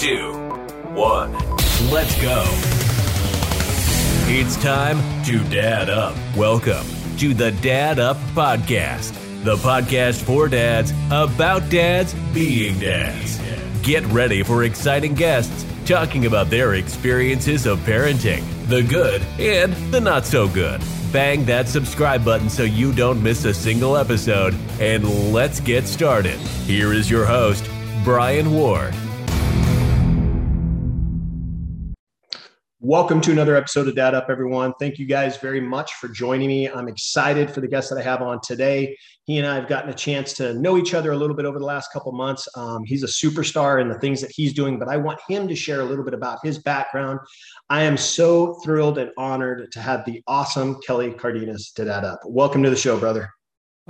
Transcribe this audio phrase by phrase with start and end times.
[0.00, 0.32] two,
[0.94, 1.30] one.
[1.90, 2.42] Let's go.
[4.32, 6.16] It's time to Dad Up.
[6.34, 6.86] Welcome
[7.18, 9.12] to the Dad Up Podcast,
[9.44, 13.38] the podcast for dads about dads being dads.
[13.82, 20.00] Get ready for exciting guests talking about their experiences of parenting, the good and the
[20.00, 20.80] not so good.
[21.12, 26.38] Bang that subscribe button so you don't miss a single episode, and let's get started.
[26.64, 27.68] Here is your host,
[28.02, 28.94] Brian Ward.
[32.82, 34.72] Welcome to another episode of Dad Up, everyone.
[34.80, 36.66] Thank you guys very much for joining me.
[36.66, 38.96] I'm excited for the guest that I have on today.
[39.24, 41.58] He and I have gotten a chance to know each other a little bit over
[41.58, 42.48] the last couple months.
[42.56, 45.54] Um, he's a superstar in the things that he's doing, but I want him to
[45.54, 47.20] share a little bit about his background.
[47.68, 52.20] I am so thrilled and honored to have the awesome Kelly Cardenas to Dad Up.
[52.24, 53.28] Welcome to the show, brother.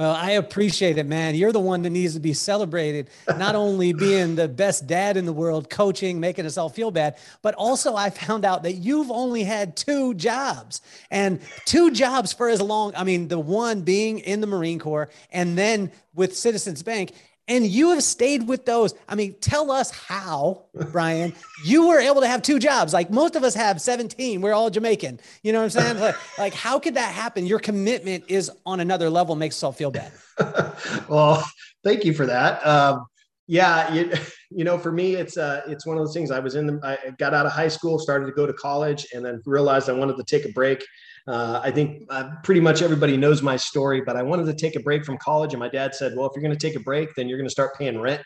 [0.00, 1.34] Well, I appreciate it, man.
[1.34, 5.26] You're the one that needs to be celebrated, not only being the best dad in
[5.26, 9.10] the world, coaching, making us all feel bad, but also I found out that you've
[9.10, 12.94] only had two jobs and two jobs for as long.
[12.96, 17.12] I mean, the one being in the Marine Corps and then with Citizens Bank
[17.50, 18.94] and you have stayed with those.
[19.08, 20.62] I mean, tell us how,
[20.92, 21.34] Brian,
[21.64, 22.94] you were able to have two jobs.
[22.94, 24.40] Like most of us have 17.
[24.40, 25.18] We're all Jamaican.
[25.42, 25.98] You know what I'm saying?
[25.98, 27.46] Like, like how could that happen?
[27.46, 30.12] Your commitment is on another level, makes us all feel bad.
[31.08, 31.44] well,
[31.82, 32.64] thank you for that.
[32.64, 33.06] Um,
[33.48, 34.12] yeah, you,
[34.50, 36.30] you know, for me, it's uh, it's one of those things.
[36.30, 39.08] I was in the, I got out of high school, started to go to college,
[39.12, 40.84] and then realized I wanted to take a break
[41.26, 44.76] uh, I think uh, pretty much everybody knows my story, but I wanted to take
[44.76, 45.52] a break from college.
[45.52, 47.48] And my dad said, Well, if you're going to take a break, then you're going
[47.48, 48.22] to start paying rent.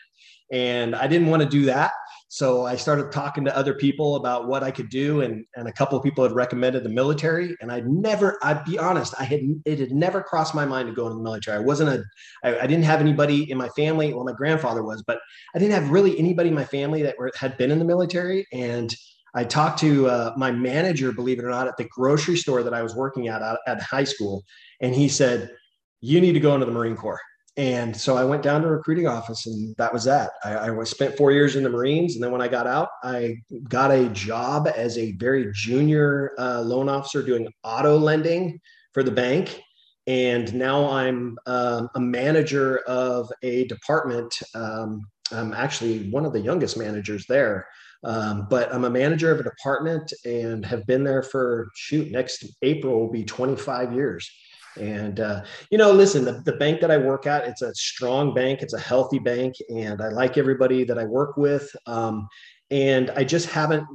[0.51, 1.91] And I didn't want to do that.
[2.27, 5.21] So I started talking to other people about what I could do.
[5.21, 7.55] And, and a couple of people had recommended the military.
[7.61, 10.93] And I'd never, I'd be honest, I had, it had never crossed my mind to
[10.93, 11.57] go into the military.
[11.57, 12.03] I wasn't a,
[12.43, 14.13] I, I didn't have anybody in my family.
[14.13, 15.19] Well, my grandfather was, but
[15.55, 18.45] I didn't have really anybody in my family that were, had been in the military.
[18.53, 18.93] And
[19.35, 22.73] I talked to uh, my manager, believe it or not, at the grocery store that
[22.73, 24.43] I was working at at high school,
[24.81, 25.51] and he said,
[26.01, 27.21] "You need to go into the Marine Corps."
[27.57, 30.31] And so I went down to recruiting office, and that was that.
[30.43, 33.37] I, I spent four years in the Marines, and then when I got out, I
[33.69, 38.59] got a job as a very junior uh, loan officer doing auto lending
[38.93, 39.61] for the bank.
[40.07, 44.35] And now I'm um, a manager of a department.
[44.53, 45.01] Um,
[45.31, 47.67] I'm actually one of the youngest managers there.
[48.05, 52.45] Um, but I'm a manager of a department and have been there for shoot next
[52.61, 54.29] April will be 25 years.
[54.77, 58.33] And uh, you know, listen, the, the bank that I work at, it's a strong
[58.33, 61.73] bank, it's a healthy bank, and I like everybody that I work with.
[61.87, 62.27] Um,
[62.71, 63.85] and I just haven't.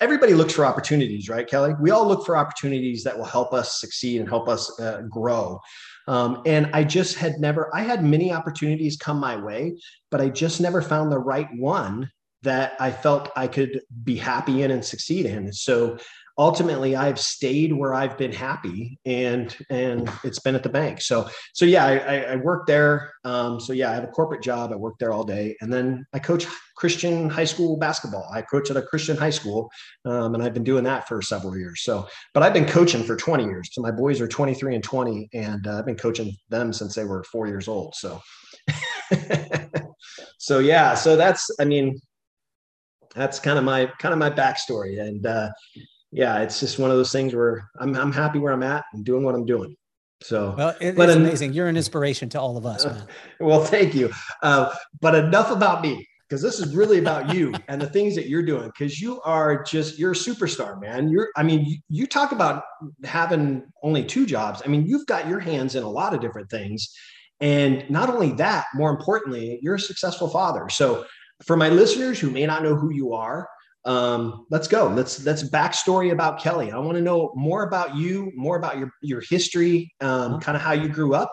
[0.00, 1.74] Everybody looks for opportunities, right, Kelly?
[1.80, 5.60] We all look for opportunities that will help us succeed and help us uh, grow.
[6.08, 7.74] Um, and I just had never.
[7.74, 9.76] I had many opportunities come my way,
[10.10, 12.10] but I just never found the right one
[12.46, 15.52] that I felt I could be happy in and succeed in.
[15.52, 15.98] So
[16.38, 21.00] ultimately I've stayed where I've been happy and, and it's been at the bank.
[21.00, 23.12] So, so yeah, I, I work there.
[23.24, 24.70] Um, so yeah, I have a corporate job.
[24.72, 26.46] I work there all day and then I coach
[26.76, 28.28] Christian high school basketball.
[28.32, 29.70] I coach at a Christian high school.
[30.04, 31.82] Um, and I've been doing that for several years.
[31.82, 33.70] So, but I've been coaching for 20 years.
[33.72, 37.04] So my boys are 23 and 20 and uh, I've been coaching them since they
[37.04, 37.94] were four years old.
[37.94, 38.20] So,
[40.38, 41.98] so yeah, so that's, I mean,
[43.16, 45.00] that's kind of my kind of my backstory.
[45.00, 45.50] And uh,
[46.12, 49.04] yeah, it's just one of those things where I'm I'm happy where I'm at and
[49.04, 49.76] doing what I'm doing.
[50.22, 51.52] So, well, it's but amazing.
[51.52, 53.06] You're an inspiration to all of us, man.
[53.40, 54.10] well, thank you.
[54.42, 58.28] Uh, but enough about me because this is really about you and the things that
[58.28, 62.06] you're doing because you are just you're a superstar man you're i mean you, you,
[62.06, 62.64] talk about
[63.04, 66.50] having only two jobs i mean you've got your hands in a lot of different
[66.50, 66.92] things
[67.40, 71.04] and not only that more importantly you're a successful father so
[71.44, 73.48] for my listeners who may not know who you are,
[73.84, 74.88] um, let's go.
[74.88, 76.72] Let's let's backstory about Kelly.
[76.72, 80.38] I want to know more about you, more about your your history, um, uh-huh.
[80.40, 81.30] kind of how you grew up,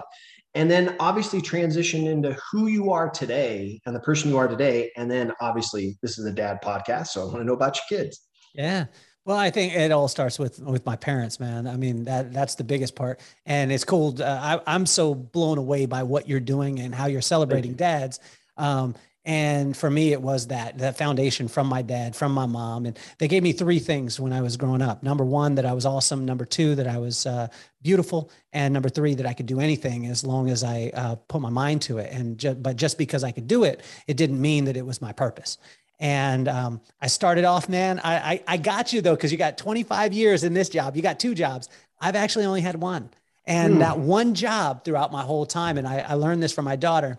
[0.54, 4.92] and then obviously transition into who you are today and the person you are today.
[4.96, 8.00] And then obviously this is a dad podcast, so I want to know about your
[8.00, 8.22] kids.
[8.54, 8.86] Yeah.
[9.26, 11.66] Well, I think it all starts with with my parents, man.
[11.66, 14.22] I mean that that's the biggest part, and it's cool.
[14.22, 18.20] Uh, I, am so blown away by what you're doing and how you're celebrating dads.
[18.58, 22.86] Um, and for me, it was that that foundation from my dad, from my mom,
[22.86, 25.02] and they gave me three things when I was growing up.
[25.02, 26.26] Number one, that I was awesome.
[26.26, 27.48] Number two, that I was uh,
[27.82, 31.40] beautiful, and number three, that I could do anything as long as I uh, put
[31.40, 32.12] my mind to it.
[32.12, 35.02] And ju- but just because I could do it, it didn't mean that it was
[35.02, 35.58] my purpose.
[36.02, 38.02] And um, I started off, man.
[38.04, 40.98] I, I, I got you though, because you got 25 years in this job.
[40.98, 41.70] You got two jobs.
[42.02, 43.10] I've actually only had one,
[43.46, 43.80] and mm.
[43.80, 45.78] that one job throughout my whole time.
[45.78, 47.18] And I, I learned this from my daughter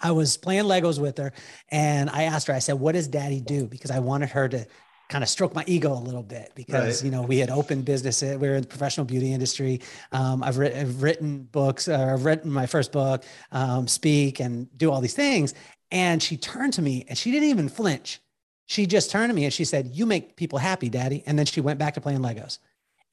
[0.00, 1.32] I was playing Legos with her
[1.70, 3.66] and I asked her, I said, what does daddy do?
[3.66, 4.66] Because I wanted her to
[5.08, 7.04] kind of stroke my ego a little bit because, right.
[7.04, 8.22] you know, we had opened business.
[8.22, 9.80] We are in the professional beauty industry.
[10.12, 14.66] Um, I've, written, I've, written books, uh, I've written my first book, um, speak and
[14.76, 15.54] do all these things.
[15.90, 18.20] And she turned to me and she didn't even flinch.
[18.66, 21.22] She just turned to me and she said, you make people happy, daddy.
[21.26, 22.58] And then she went back to playing Legos.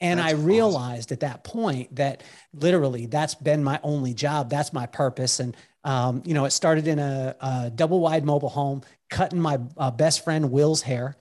[0.03, 1.15] And that's I realized awesome.
[1.15, 2.23] at that point that
[2.53, 4.50] literally that's been my only job.
[4.50, 5.39] That's my purpose.
[5.39, 5.55] And
[5.85, 9.91] um, you know, it started in a, a, double wide mobile home, cutting my uh,
[9.91, 11.17] best friend Will's hair.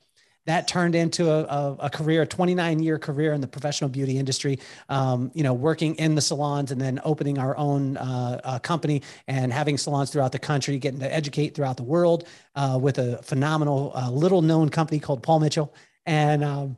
[0.46, 4.19] That turned into a, a, a, career, a 29 year career in the professional beauty
[4.19, 4.58] industry.
[4.88, 9.02] Um, you know, working in the salons and then opening our own uh, uh, company
[9.29, 12.26] and having salons throughout the country, getting to educate throughout the world
[12.56, 15.73] uh, with a phenomenal, uh, little known company called Paul Mitchell.
[16.06, 16.76] And um,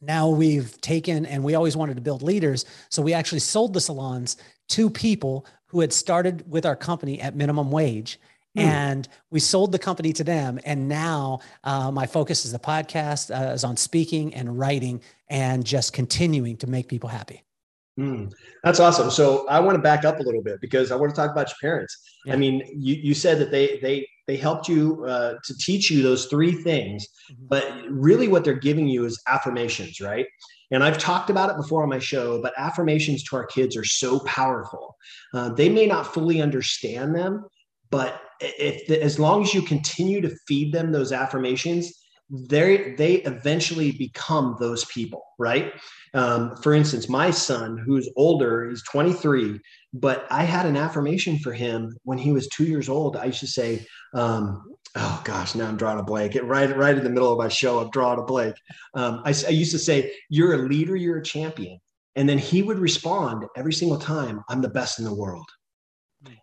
[0.00, 3.80] now we've taken and we always wanted to build leaders so we actually sold the
[3.80, 4.36] salons
[4.68, 8.18] to people who had started with our company at minimum wage
[8.56, 8.62] mm.
[8.62, 13.34] and we sold the company to them and now uh, my focus is the podcast
[13.34, 17.45] uh, is on speaking and writing and just continuing to make people happy
[17.98, 18.30] Mm,
[18.62, 19.10] that's awesome.
[19.10, 21.48] So I want to back up a little bit because I want to talk about
[21.48, 21.98] your parents.
[22.26, 22.34] Yeah.
[22.34, 26.02] I mean, you, you said that they they they helped you uh, to teach you
[26.02, 27.46] those three things, mm-hmm.
[27.48, 30.26] but really what they're giving you is affirmations, right?
[30.70, 33.84] And I've talked about it before on my show, but affirmations to our kids are
[33.84, 34.96] so powerful.
[35.32, 37.44] Uh, they may not fully understand them,
[37.90, 41.92] but if the, as long as you continue to feed them those affirmations,
[42.30, 45.74] they they eventually become those people right?
[46.14, 49.60] Um, for instance my son who's older he's 23
[49.92, 53.16] but i had an affirmation for him when he was two years old.
[53.16, 54.64] I used to say um,
[54.94, 56.34] oh gosh now i'm drawing a blank.
[56.34, 58.56] It right right in the middle of my show i'm drawing a blank.
[58.94, 61.78] Um, I, I used to say you're a leader you're a champion.
[62.16, 65.48] And then he would respond every single time i'm the best in the world.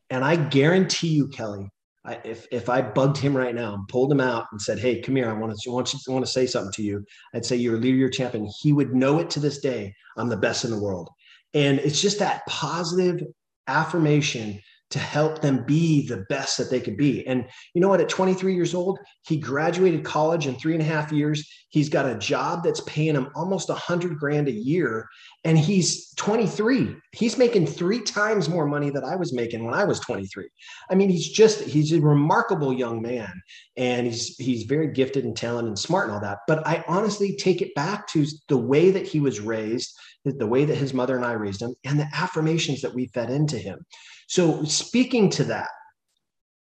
[0.09, 1.69] And i guarantee you kelly
[2.05, 4.99] I, if if I bugged him right now and pulled him out and said, "Hey,
[5.01, 7.45] come here, I want to want you I want to say something to you," I'd
[7.45, 9.93] say, "You're a leader, you're a champion." He would know it to this day.
[10.17, 11.09] I'm the best in the world,
[11.53, 13.21] and it's just that positive
[13.67, 14.59] affirmation
[14.93, 17.25] to help them be the best that they could be.
[17.25, 17.99] And you know what?
[17.99, 21.43] At 23 years old, he graduated college in three and a half years.
[21.69, 25.07] He's got a job that's paying him almost a hundred grand a year.
[25.45, 26.95] And he's 23.
[27.11, 30.47] He's making three times more money that I was making when I was 23.
[30.91, 33.41] I mean, he's just, he's a remarkable young man.
[33.75, 36.39] And he's he's very gifted and talented and smart and all that.
[36.47, 39.91] But I honestly take it back to the way that he was raised,
[40.23, 43.31] the way that his mother and I raised him, and the affirmations that we fed
[43.31, 43.83] into him.
[44.33, 45.67] So, speaking to that,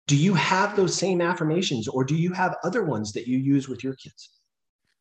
[0.07, 3.69] do you have those same affirmations or do you have other ones that you use
[3.69, 4.31] with your kids?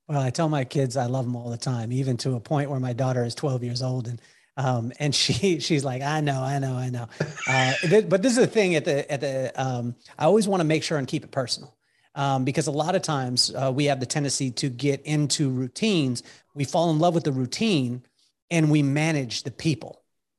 [0.07, 2.69] Well, I tell my kids I love them all the time, even to a point
[2.69, 4.21] where my daughter is 12 years old and
[4.59, 7.09] um, and she she's like, I know, I know, I know.
[7.47, 7.73] Uh,
[8.07, 10.83] but this is the thing at the at the um, I always want to make
[10.83, 11.75] sure and keep it personal.
[12.17, 16.23] Um, because a lot of times uh, we have the tendency to get into routines.
[16.55, 18.03] We fall in love with the routine
[18.51, 19.98] and we manage the people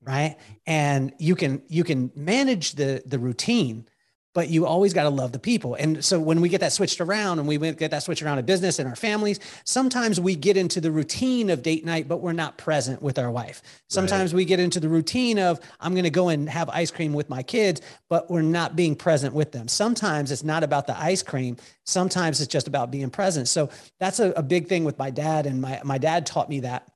[0.09, 0.37] right?
[0.65, 3.87] And you can you can manage the the routine
[4.35, 5.73] but you always got to love the people.
[5.73, 8.45] And so when we get that switched around and we get that switched around in
[8.45, 12.33] business and our families sometimes we get into the routine of date night but we're
[12.33, 13.61] not present with our wife.
[13.89, 14.37] Sometimes right.
[14.37, 17.29] we get into the routine of i'm going to go and have ice cream with
[17.29, 19.67] my kids but we're not being present with them.
[19.67, 21.57] Sometimes it's not about the ice cream.
[21.85, 23.47] Sometimes it's just about being present.
[23.47, 23.69] So
[23.99, 26.87] that's a, a big thing with my dad and my, my dad taught me that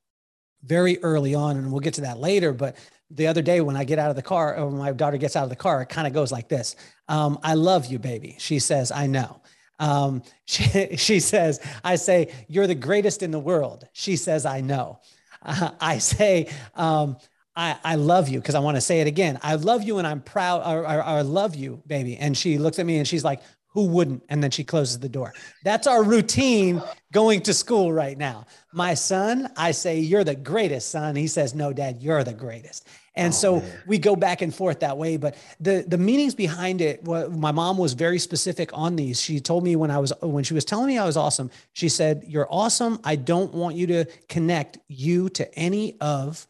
[0.64, 2.76] very early on and we'll get to that later but
[3.10, 5.44] the other day when I get out of the car, or my daughter gets out
[5.44, 6.76] of the car, it kind of goes like this
[7.08, 8.36] um, I love you, baby.
[8.38, 9.40] She says, I know.
[9.78, 13.86] Um, she, she says, I say, You're the greatest in the world.
[13.92, 15.00] She says, I know.
[15.42, 17.16] Uh, I say, um,
[17.56, 19.38] I, I love you because I want to say it again.
[19.42, 22.16] I love you and I'm proud, or, or I love you, baby.
[22.16, 23.40] And she looks at me and she's like,
[23.74, 24.22] who wouldn't?
[24.28, 25.34] And then she closes the door.
[25.64, 26.80] That's our routine
[27.12, 28.46] going to school right now.
[28.72, 31.16] My son, I say, You're the greatest, son.
[31.16, 32.86] He says, No, dad, you're the greatest.
[33.16, 33.72] And oh, so man.
[33.86, 35.16] we go back and forth that way.
[35.16, 39.20] But the the meanings behind it, well, my mom was very specific on these.
[39.20, 41.88] She told me when I was when she was telling me I was awesome, she
[41.88, 43.00] said, You're awesome.
[43.02, 46.46] I don't want you to connect you to any of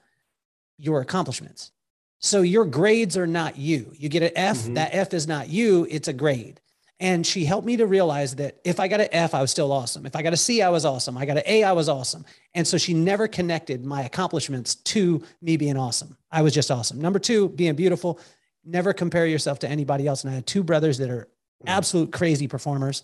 [0.79, 1.73] your accomplishments.
[2.19, 3.93] So your grades are not you.
[3.95, 4.75] You get an F, mm-hmm.
[4.75, 6.61] that F is not you, it's a grade.
[7.01, 9.73] And she helped me to realize that if I got an F, I was still
[9.73, 10.07] awesome.
[10.07, 11.19] If I got a C, I was awesome.
[11.19, 12.25] I got an A, I was awesome.
[12.55, 16.17] And so she never connected my accomplishments to me being awesome.
[16.31, 17.01] I was just awesome.
[17.01, 18.21] Number two, being beautiful.
[18.65, 20.23] Never compare yourself to anybody else.
[20.23, 21.29] And I had two brothers that are
[21.67, 23.03] absolute crazy performers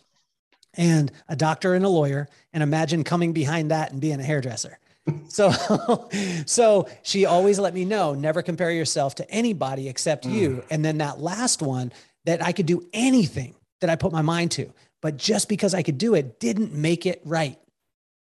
[0.74, 2.28] and a doctor and a lawyer.
[2.52, 4.78] And imagine coming behind that and being a hairdresser.
[5.28, 5.50] so
[6.46, 10.32] so she always let me know never compare yourself to anybody except mm.
[10.32, 11.90] you and then that last one
[12.26, 14.72] that I could do anything that I put my mind to.
[15.02, 17.58] But just because I could do it didn't make it right.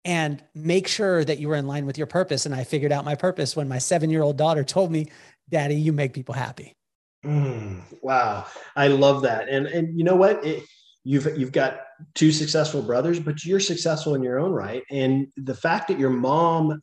[0.06, 2.46] And make sure that you were in line with your purpose.
[2.46, 5.08] And I figured out my purpose when my seven year old daughter told me,
[5.50, 6.74] Daddy, you make people happy.
[7.26, 8.46] Mm, wow.
[8.78, 9.50] I love that.
[9.50, 10.44] And, and you know what?
[10.46, 10.64] It,
[11.04, 11.82] you've, you've got
[12.16, 14.84] two successful brothers, but you're successful in your own right.
[14.90, 16.82] And the fact that your mom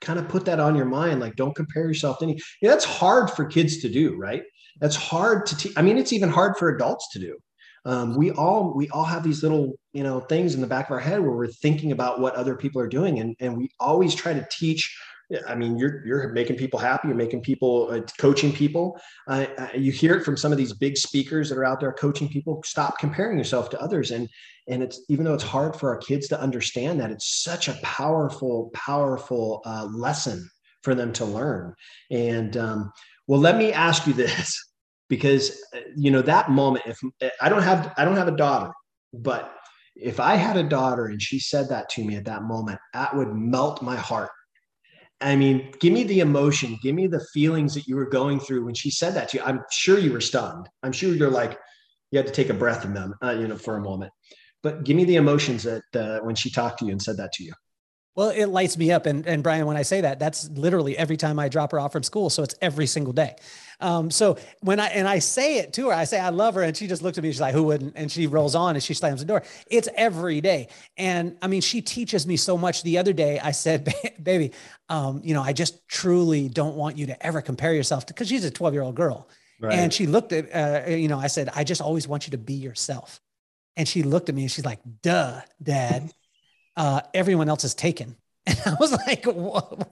[0.00, 2.70] kind of put that on your mind, like don't compare yourself to any, you know,
[2.70, 4.44] that's hard for kids to do, right?
[4.80, 5.72] That's hard to teach.
[5.76, 7.36] I mean, it's even hard for adults to do
[7.86, 10.92] um, we all we all have these little you know things in the back of
[10.92, 14.14] our head where we're thinking about what other people are doing and, and we always
[14.14, 14.94] try to teach
[15.48, 17.08] I mean, you're you're making people happy.
[17.08, 19.00] You're making people, uh, coaching people.
[19.26, 22.28] Uh, you hear it from some of these big speakers that are out there coaching
[22.28, 22.62] people.
[22.64, 24.28] Stop comparing yourself to others, and
[24.68, 27.78] and it's even though it's hard for our kids to understand that, it's such a
[27.82, 30.48] powerful, powerful uh, lesson
[30.82, 31.74] for them to learn.
[32.10, 32.92] And um,
[33.26, 34.56] well, let me ask you this:
[35.08, 38.36] because uh, you know that moment if uh, i don't have i don't have a
[38.36, 38.70] daughter
[39.12, 39.54] but
[39.94, 43.14] if i had a daughter and she said that to me at that moment that
[43.14, 44.30] would melt my heart.
[45.20, 48.64] I mean give me the emotion give me the feelings that you were going through
[48.64, 49.42] when she said that to you.
[49.44, 50.68] I'm sure you were stunned.
[50.82, 51.58] I'm sure you're like
[52.10, 54.12] you had to take a breath in them uh, you know for a moment.
[54.62, 57.32] But give me the emotions that uh, when she talked to you and said that
[57.34, 57.52] to you
[58.16, 59.04] well, it lights me up.
[59.04, 61.92] And, and Brian, when I say that, that's literally every time I drop her off
[61.92, 62.30] from school.
[62.30, 63.36] So it's every single day.
[63.78, 66.62] Um, so when I, and I say it to her, I say, I love her.
[66.62, 67.30] And she just looks at me.
[67.30, 67.92] She's like, who wouldn't?
[67.94, 69.42] And she rolls on and she slams the door.
[69.70, 70.68] It's every day.
[70.96, 72.82] And I mean, she teaches me so much.
[72.82, 73.92] The other day I said,
[74.22, 74.52] baby,
[74.88, 78.28] um, you know, I just truly don't want you to ever compare yourself to, cause
[78.28, 79.28] she's a 12 year old girl.
[79.60, 79.74] Right.
[79.74, 82.38] And she looked at, uh, you know, I said, I just always want you to
[82.38, 83.20] be yourself.
[83.76, 86.10] And she looked at me and she's like, duh, dad
[86.76, 88.16] uh, everyone else is taken.
[88.46, 89.88] And I was like, what?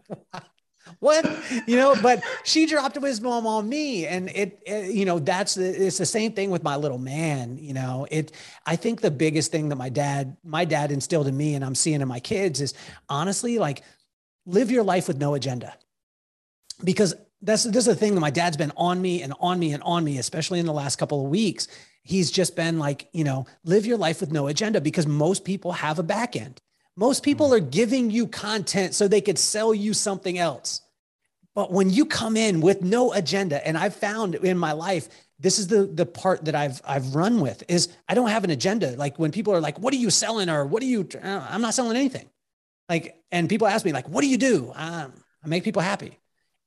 [1.00, 1.28] what?
[1.66, 4.06] You know, but she dropped wisdom on me.
[4.06, 7.58] And it, it, you know, that's the, it's the same thing with my little man.
[7.58, 8.32] You know, it,
[8.64, 11.74] I think the biggest thing that my dad, my dad instilled in me and I'm
[11.74, 12.74] seeing in my kids is
[13.08, 13.82] honestly like
[14.46, 15.74] live your life with no agenda.
[16.82, 19.72] Because that's, this is the thing that my dad's been on me and on me
[19.72, 21.66] and on me, especially in the last couple of weeks.
[22.02, 25.72] He's just been like, you know, live your life with no agenda because most people
[25.72, 26.60] have a back end
[26.96, 30.80] most people are giving you content so they could sell you something else.
[31.54, 35.08] But when you come in with no agenda, and I've found in my life,
[35.38, 38.50] this is the the part that I've I've run with is I don't have an
[38.50, 38.96] agenda.
[38.96, 41.74] Like when people are like, "What are you selling?" or "What are you?" I'm not
[41.74, 42.28] selling anything.
[42.88, 45.12] Like, and people ask me like, "What do you do?" Um,
[45.44, 46.18] I make people happy,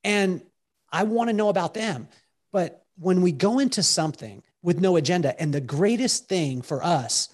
[0.04, 0.42] and
[0.92, 2.08] I want to know about them.
[2.52, 7.30] But when we go into something with no agenda, and the greatest thing for us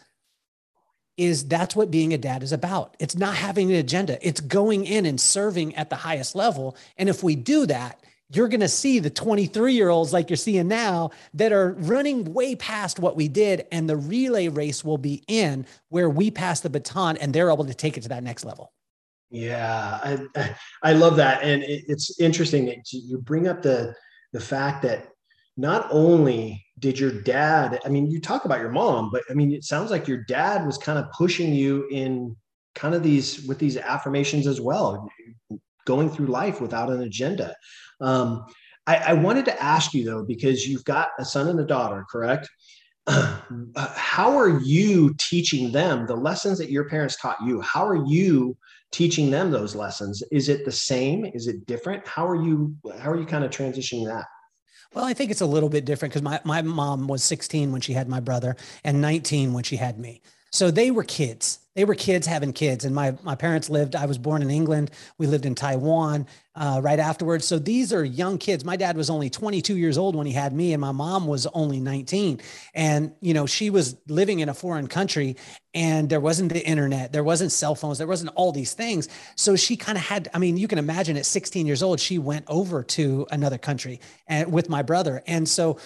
[1.18, 2.96] is that's what being a dad is about.
[3.00, 4.18] It's not having an agenda.
[4.26, 6.76] It's going in and serving at the highest level.
[6.98, 10.38] And if we do that, you're going to see the 23 year olds like you're
[10.38, 13.68] seeing now that are running way past what we did.
[13.72, 17.66] And the relay race will be in where we pass the baton and they're able
[17.66, 18.74] to take it to that next level.
[19.30, 20.00] Yeah,
[20.36, 21.44] I, I love that.
[21.44, 23.96] And it's interesting that you bring up the,
[24.32, 25.10] the fact that
[25.58, 29.52] not only did your dad i mean you talk about your mom but i mean
[29.54, 32.36] it sounds like your dad was kind of pushing you in
[32.76, 35.10] kind of these with these affirmations as well
[35.86, 37.56] going through life without an agenda.
[38.02, 38.46] Um,
[38.88, 42.06] I, I wanted to ask you though because you've got a son and a daughter
[42.10, 42.50] correct?
[43.08, 47.62] How are you teaching them the lessons that your parents taught you?
[47.62, 48.58] How are you
[48.92, 50.24] teaching them those lessons?
[50.32, 51.26] Is it the same?
[51.26, 52.08] Is it different?
[52.08, 54.26] How are you how are you kind of transitioning that
[54.94, 57.82] well, I think it's a little bit different because my, my mom was 16 when
[57.82, 60.22] she had my brother and 19 when she had me.
[60.52, 61.60] So they were kids.
[61.76, 62.86] They were kids having kids.
[62.86, 64.92] And my, my parents lived, I was born in England.
[65.18, 67.46] We lived in Taiwan uh, right afterwards.
[67.46, 68.64] So these are young kids.
[68.64, 71.48] My dad was only 22 years old when he had me, and my mom was
[71.48, 72.40] only 19.
[72.76, 75.36] And, you know, she was living in a foreign country
[75.74, 79.10] and there wasn't the internet, there wasn't cell phones, there wasn't all these things.
[79.36, 82.20] So she kind of had, I mean, you can imagine at 16 years old, she
[82.20, 85.24] went over to another country and with my brother.
[85.26, 85.80] And so,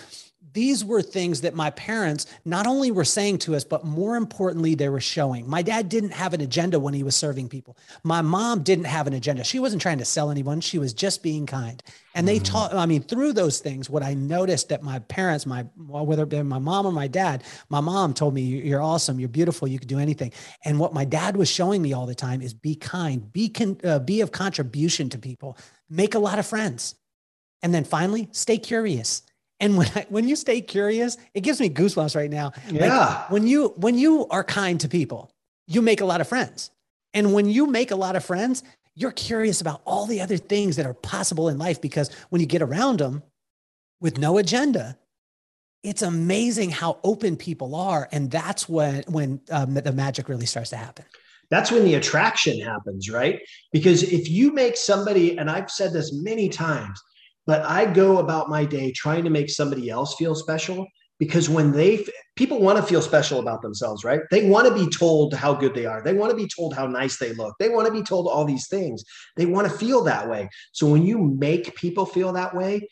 [0.57, 4.73] these were things that my parents not only were saying to us, but more importantly,
[4.73, 5.47] they were showing.
[5.47, 7.77] My dad didn't have an agenda when he was serving people.
[8.03, 9.43] My mom didn't have an agenda.
[9.43, 10.59] She wasn't trying to sell anyone.
[10.59, 11.83] She was just being kind.
[12.15, 12.45] And they mm-hmm.
[12.45, 16.29] taught, I mean, through those things, what I noticed that my parents, my, whether it
[16.29, 19.19] be my mom or my dad, my mom told me, you're awesome.
[19.19, 19.67] You're beautiful.
[19.67, 20.33] You could do anything.
[20.65, 23.77] And what my dad was showing me all the time is be kind, be, con,
[23.83, 25.55] uh, be of contribution to people,
[25.87, 26.95] make a lot of friends.
[27.61, 29.21] And then finally, stay curious
[29.59, 32.51] and when I, when you stay curious, it gives me goosebumps right now.
[32.69, 32.87] Yeah.
[32.87, 35.31] Like when you when you are kind to people,
[35.67, 36.71] you make a lot of friends.
[37.13, 38.63] And when you make a lot of friends,
[38.95, 42.47] you're curious about all the other things that are possible in life because when you
[42.47, 43.23] get around them
[44.01, 44.97] with no agenda,
[45.83, 48.09] it's amazing how open people are.
[48.11, 51.05] And that's when, when um, the magic really starts to happen.
[51.49, 53.39] That's when the attraction happens, right?
[53.71, 57.01] Because if you make somebody, and I've said this many times,
[57.47, 60.85] but I go about my day trying to make somebody else feel special
[61.17, 64.21] because when they people want to feel special about themselves right?
[64.29, 66.03] They want to be told how good they are.
[66.03, 67.55] They want to be told how nice they look.
[67.59, 69.03] They want to be told all these things.
[69.35, 70.49] They want to feel that way.
[70.73, 72.87] So when you make people feel that way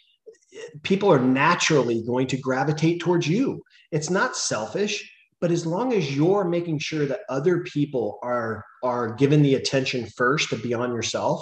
[0.84, 3.62] people are naturally going to gravitate towards you.
[3.92, 9.14] It's not selfish but as long as you're making sure that other people are are
[9.16, 11.42] given the attention first to be on yourself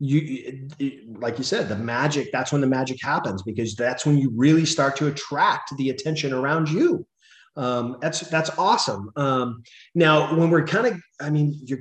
[0.00, 0.68] you
[1.18, 4.64] like you said the magic that's when the magic happens because that's when you really
[4.64, 7.06] start to attract the attention around you.
[7.56, 9.10] Um, that's that's awesome.
[9.16, 9.62] Um,
[9.94, 11.80] now when we're kind of i mean you're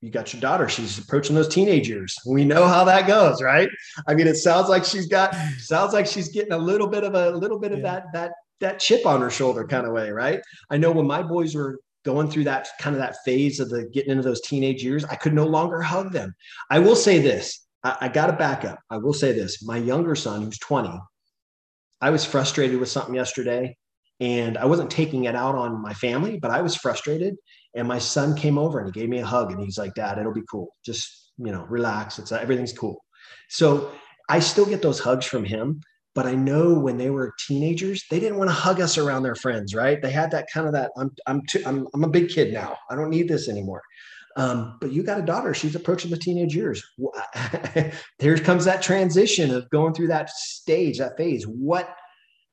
[0.00, 0.68] you got your daughter.
[0.68, 2.18] She's approaching those teenage years.
[2.26, 3.68] We know how that goes right?
[4.08, 7.14] I mean it sounds like she's got sounds like she's getting a little bit of
[7.14, 7.84] a little bit of yeah.
[7.84, 10.40] that that that chip on her shoulder kind of way right?
[10.68, 13.84] I know when my boys were going through that kind of that phase of the
[13.92, 16.34] getting into those teenage years, I could no longer hug them.
[16.70, 17.66] I will say this.
[17.84, 18.78] I, I got to back up.
[18.90, 19.62] I will say this.
[19.62, 20.90] My younger son, who's 20,
[22.00, 23.76] I was frustrated with something yesterday
[24.20, 27.36] and I wasn't taking it out on my family, but I was frustrated.
[27.74, 30.18] And my son came over and he gave me a hug and he's like, Dad,
[30.18, 30.74] it'll be cool.
[30.84, 32.18] Just, you know, relax.
[32.18, 33.02] It's everything's cool.
[33.48, 33.92] So
[34.28, 35.80] I still get those hugs from him
[36.14, 39.34] but I know when they were teenagers, they didn't want to hug us around their
[39.34, 40.00] friends, right?
[40.00, 42.76] They had that kind of that I'm I'm too, I'm I'm a big kid now.
[42.90, 43.82] I don't need this anymore.
[44.36, 46.82] Um, but you got a daughter; she's approaching the teenage years.
[48.18, 51.46] there comes that transition of going through that stage, that phase.
[51.46, 51.94] What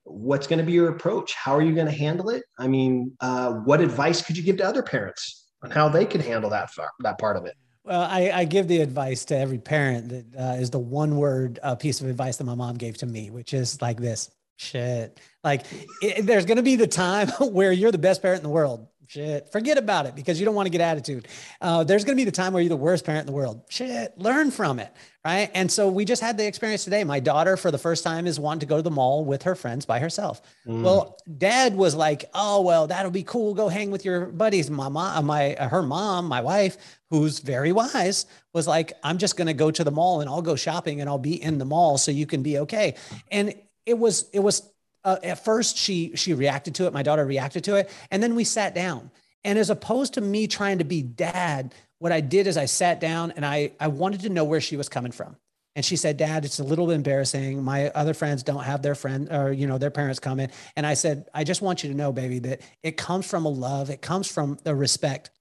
[0.04, 1.34] what's going to be your approach?
[1.36, 2.44] How are you going to handle it?
[2.58, 6.22] I mean, uh, what advice could you give to other parents on how they can
[6.22, 6.70] handle that
[7.02, 7.56] that part of it?
[7.86, 11.60] Well, I, I, give the advice to every parent that uh, is the one word
[11.64, 15.20] uh, piece of advice that my mom gave to me, which is like this shit.
[15.44, 15.66] Like,
[16.02, 18.88] it, there's going to be the time where you're the best parent in the world
[19.10, 19.52] shit.
[19.52, 21.28] Forget about it because you don't want to get attitude.
[21.60, 23.62] Uh, there's going to be the time where you're the worst parent in the world.
[23.70, 24.18] Shit.
[24.18, 24.94] Learn from it
[25.26, 25.52] right?
[25.54, 27.04] And so we just had the experience today.
[27.04, 29.56] My daughter for the first time is wanting to go to the mall with her
[29.56, 30.42] friends by herself.
[30.66, 30.84] Mm.
[30.84, 33.54] well dad was like oh well that'll be cool.
[33.54, 34.70] Go hang with your buddies.
[34.70, 36.78] My mom my her mom my wife
[37.10, 40.42] who's very wise was like i'm just going to go to the mall and i'll
[40.42, 42.96] go shopping and i'll be in the mall so you can be okay.
[43.30, 43.54] And
[43.86, 44.70] it was it was
[45.04, 46.94] uh, at first she she reacted to it.
[46.94, 47.90] My daughter reacted to it.
[48.12, 49.12] And then we sat down.
[49.44, 53.00] And as opposed to me trying to be dad what i did is i sat
[53.00, 55.36] down and i i wanted to know where she was coming from.
[55.76, 57.64] And she said dad it's a little embarrassing.
[57.64, 60.52] My other friends don't have their friend or you know their parents come in.
[60.76, 63.50] And i said i just want you to know baby that it comes from a
[63.50, 63.90] love.
[63.90, 65.32] It comes from the respect.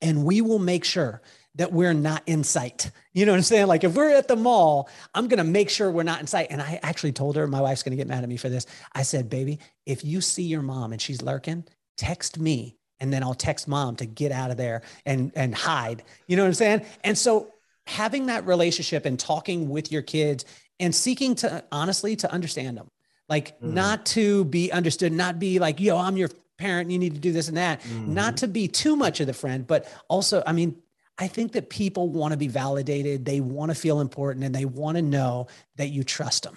[0.00, 1.22] And we will make sure
[1.56, 2.90] that we're not in sight.
[3.12, 3.66] You know what I'm saying?
[3.66, 6.48] Like if we're at the mall, I'm going to make sure we're not in sight.
[6.50, 8.66] And I actually told her, my wife's going to get mad at me for this.
[8.94, 11.64] I said, baby, if you see your mom and she's lurking,
[11.96, 16.04] text me and then I'll text mom to get out of there and, and hide.
[16.26, 16.86] You know what I'm saying?
[17.04, 17.52] And so
[17.86, 20.44] having that relationship and talking with your kids
[20.80, 22.88] and seeking to honestly to understand them,
[23.28, 23.72] like mm.
[23.72, 27.32] not to be understood, not be like, yo, I'm your parent, you need to do
[27.32, 28.14] this and that, mm-hmm.
[28.14, 30.76] not to be too much of the friend, but also, I mean,
[31.22, 34.64] I think that people want to be validated, they want to feel important, and they
[34.64, 36.56] want to know that you trust them.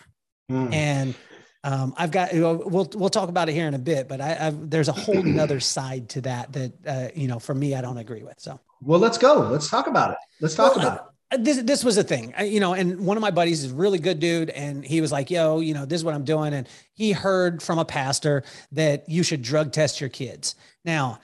[0.51, 0.73] Mm.
[0.73, 1.15] And
[1.63, 4.69] um, I've got we'll we'll talk about it here in a bit, but I, I've,
[4.71, 7.99] there's a whole nother side to that that uh, you know for me I don't
[7.99, 8.39] agree with.
[8.39, 9.47] So well, let's go.
[9.51, 10.17] Let's talk about it.
[10.41, 11.43] Let's talk well, about uh, it.
[11.43, 13.75] This this was a thing, I, you know, and one of my buddies is a
[13.75, 16.55] really good dude, and he was like, "Yo, you know, this is what I'm doing,"
[16.55, 20.55] and he heard from a pastor that you should drug test your kids.
[20.85, 21.19] Now,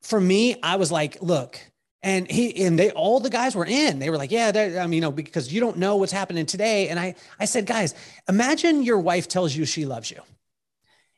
[0.00, 1.60] for me, I was like, "Look."
[2.02, 3.98] And he and they all the guys were in.
[3.98, 6.88] They were like yeah i mean you know because you don't know what's happening today.
[6.88, 7.94] And i i said guys
[8.28, 10.20] imagine your wife tells you she loves you.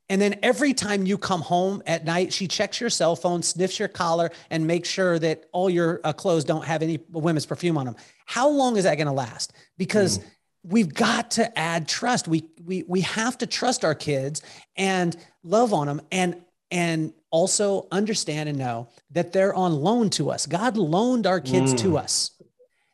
[0.09, 3.79] And then every time you come home at night she checks your cell phone sniffs
[3.79, 7.79] your collar and makes sure that all your uh, clothes don't have any women's perfume
[7.79, 7.97] on them
[8.31, 9.53] how long is that going to last?
[9.77, 10.25] Because mm.
[10.63, 12.29] we've got to add trust.
[12.29, 14.41] We we we have to trust our kids
[14.77, 16.41] and love on them and
[16.71, 20.47] and also understand and know that they're on loan to us.
[20.47, 21.79] God loaned our kids mm.
[21.79, 22.31] to us.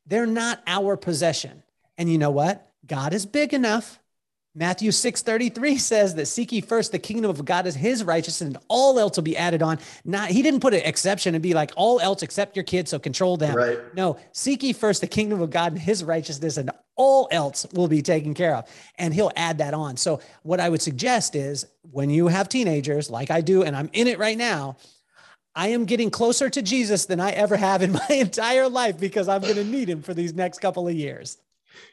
[0.07, 1.63] They're not our possession.
[1.99, 2.71] And you know what?
[2.87, 3.99] God is big enough.
[4.59, 8.59] Matthew 6:33 says that seek ye first the kingdom of God is his righteousness and
[8.69, 9.79] all else will be added on.
[10.03, 12.99] Not he didn't put an exception and be like all else except your kids, so
[12.99, 13.55] control them.
[13.55, 13.79] Right.
[13.95, 17.87] No, seek ye first the kingdom of God and his righteousness and all else will
[17.87, 18.67] be taken care of.
[18.97, 19.99] And he'll add that on.
[19.99, 23.91] So what I would suggest is when you have teenagers like I do, and I'm
[23.93, 24.79] in it right now,
[25.55, 29.29] I am getting closer to Jesus than I ever have in my entire life because
[29.29, 31.37] I'm going to need him for these next couple of years.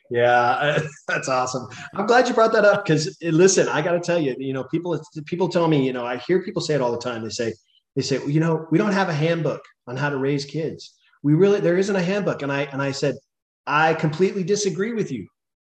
[0.10, 1.68] Yeah, that's awesome.
[1.96, 4.54] I'm glad you brought that up because eh, listen, I got to tell you, you
[4.54, 7.24] know, people people tell me, you know, I hear people say it all the time.
[7.24, 7.54] They say
[7.96, 10.94] they say, well, you know, we don't have a handbook on how to raise kids.
[11.24, 13.16] We really there isn't a handbook, and I and I said,
[13.66, 15.28] I completely disagree with you.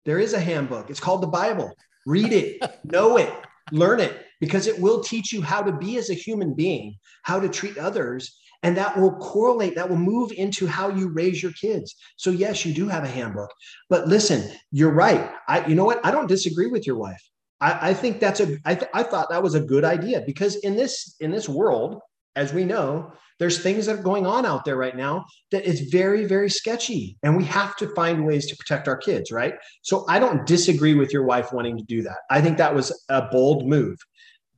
[0.04, 0.90] There is a handbook.
[0.90, 1.72] It's called the Bible.
[2.06, 3.32] Read it, know it,
[3.72, 7.40] learn it, because it will teach you how to be as a human being, how
[7.40, 11.52] to treat others, and that will correlate that will move into how you raise your
[11.52, 11.94] kids.
[12.16, 13.50] So yes you do have a handbook
[13.88, 15.30] but listen you're right.
[15.46, 16.04] I you know what?
[16.04, 17.22] I don't disagree with your wife.
[17.60, 20.56] I, I think that's a I, th- I thought that was a good idea because
[20.56, 22.00] in this in this world
[22.34, 25.88] as we know there's things that are going on out there right now that is
[25.92, 29.54] very very sketchy and we have to find ways to protect our kids right?
[29.82, 32.18] So i don't disagree with your wife wanting to do that.
[32.30, 33.98] I think that was a bold move.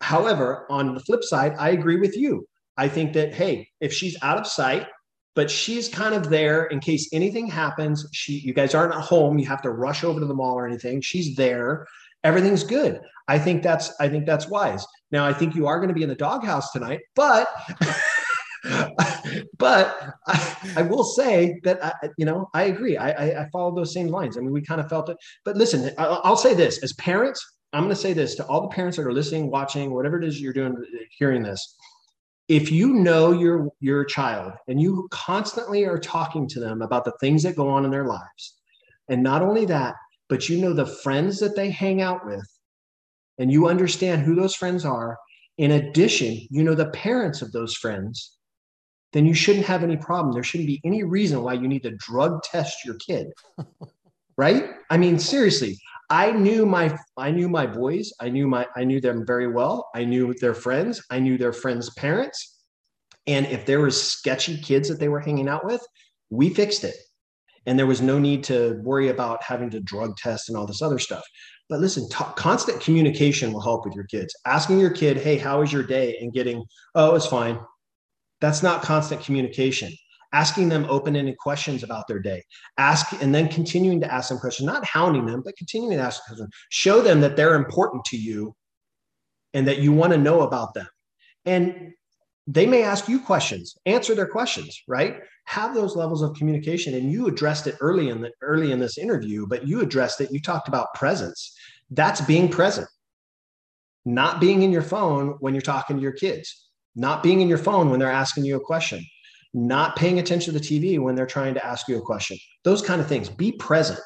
[0.01, 4.17] However on the flip side i agree with you I think that, hey, if she's
[4.23, 4.87] out of sight,
[5.37, 8.09] but she's kind of there in case anything happens.
[8.13, 9.39] She, you guys aren't at home.
[9.39, 11.03] You have to rush over to the mall or anything.
[11.03, 11.87] She's there.
[12.25, 13.01] Everything's good.
[13.29, 14.85] I think that's, I think that's wise.
[15.11, 17.49] Now, I think you are going to be in the doghouse tonight, but,
[19.59, 22.97] but I, I, will say that, I, you know, I agree.
[22.97, 24.39] I, I, I follow those same lines.
[24.39, 27.45] I mean, we kind of felt it, but listen, I, I'll say this as parents,
[27.73, 30.25] I'm going to say this to all the parents that are listening, watching, whatever it
[30.25, 30.77] is you're doing,
[31.19, 31.77] hearing this
[32.49, 37.15] if you know your your child and you constantly are talking to them about the
[37.21, 38.55] things that go on in their lives
[39.09, 39.95] and not only that
[40.29, 42.49] but you know the friends that they hang out with
[43.39, 45.19] and you understand who those friends are
[45.59, 48.37] in addition you know the parents of those friends
[49.17, 50.35] then you shouldn't have any problem.
[50.35, 53.29] There shouldn't be any reason why you need to drug test your kid.
[54.39, 54.73] Right?
[54.91, 58.13] I mean seriously I knew my I knew my boys.
[58.21, 59.89] I knew my I knew them very well.
[59.95, 61.03] I knew their friends.
[61.11, 62.61] I knew their friends' parents.
[63.27, 65.85] And if there was sketchy kids that they were hanging out with,
[66.31, 66.95] we fixed it.
[67.67, 70.83] And there was no need to worry about having to drug test and all this
[70.83, 71.25] other stuff.
[71.69, 74.33] But listen, t- constant communication will help with your kids.
[74.45, 76.65] Asking your kid, "Hey, how was your day?" and getting,
[76.95, 77.59] "Oh, it's fine."
[78.41, 79.93] That's not constant communication
[80.37, 82.43] asking them open-ended questions about their day.
[82.77, 86.21] Ask and then continuing to ask them questions not hounding them but continuing to ask
[86.29, 88.55] them show them that they're important to you
[89.55, 90.89] and that you want to know about them.
[91.47, 91.95] And
[92.47, 95.15] they may ask you questions answer their questions right?
[95.47, 98.99] Have those levels of communication and you addressed it early in the early in this
[98.99, 101.57] interview but you addressed it you talked about presence.
[101.91, 102.89] That's being present.
[104.05, 106.69] Not being in your phone when you're talking to your kids.
[106.95, 109.01] Not being in your phone when they're asking you a question
[109.57, 112.83] not paying attention to the TV when they're trying to ask you a question, those
[112.83, 113.29] kind of things.
[113.29, 113.99] Be present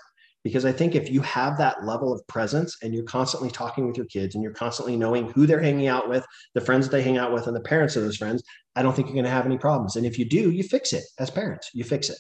[0.45, 3.97] because I think if you have that level of presence and you're constantly talking with
[3.97, 7.19] your kids and you're constantly knowing who they're hanging out with, the friends they hang
[7.19, 8.43] out with, and the parents of those friends,
[8.77, 9.97] I don't think you're going to have any problems.
[9.97, 11.71] And if you do, you fix it as parents.
[11.75, 12.19] You fix it.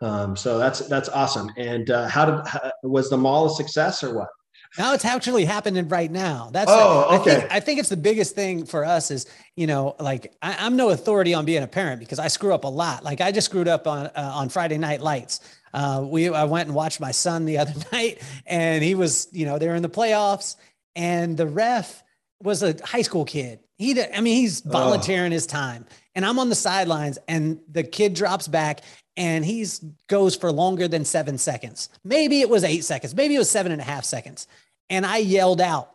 [0.00, 1.50] Um, so that's that's awesome.
[1.56, 4.28] And uh, how did how, was the mall a success or what?
[4.76, 6.50] Now it's actually happening right now.
[6.52, 7.36] That's oh, okay.
[7.36, 9.26] I think, I think it's the biggest thing for us is
[9.56, 12.64] you know like I, am no authority on being a parent because I screw up
[12.64, 13.04] a lot.
[13.04, 15.40] Like I just screwed up on uh, on Friday Night Lights.
[15.72, 19.46] Uh, we I went and watched my son the other night, and he was you
[19.46, 20.56] know they're in the playoffs,
[20.94, 22.02] and the ref
[22.42, 23.60] was a high school kid.
[23.78, 25.34] He I mean he's volunteering oh.
[25.34, 28.82] his time, and I'm on the sidelines, and the kid drops back
[29.18, 31.90] and he's goes for longer than seven seconds.
[32.04, 33.14] Maybe it was eight seconds.
[33.14, 34.46] Maybe it was seven and a half seconds.
[34.88, 35.90] And I yelled out,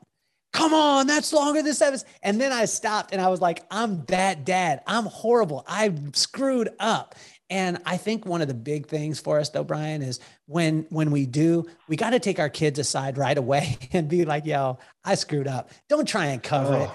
[0.51, 1.99] come on, that's longer than seven.
[2.21, 4.81] And then I stopped and I was like, I'm that dad.
[4.85, 5.63] I'm horrible.
[5.67, 7.15] I screwed up.
[7.49, 11.09] And I think one of the big things for us though, Brian, is when when
[11.09, 14.79] we do, we got to take our kids aside right away and be like, yo,
[15.05, 15.71] I screwed up.
[15.87, 16.83] Don't try and cover oh.
[16.83, 16.89] it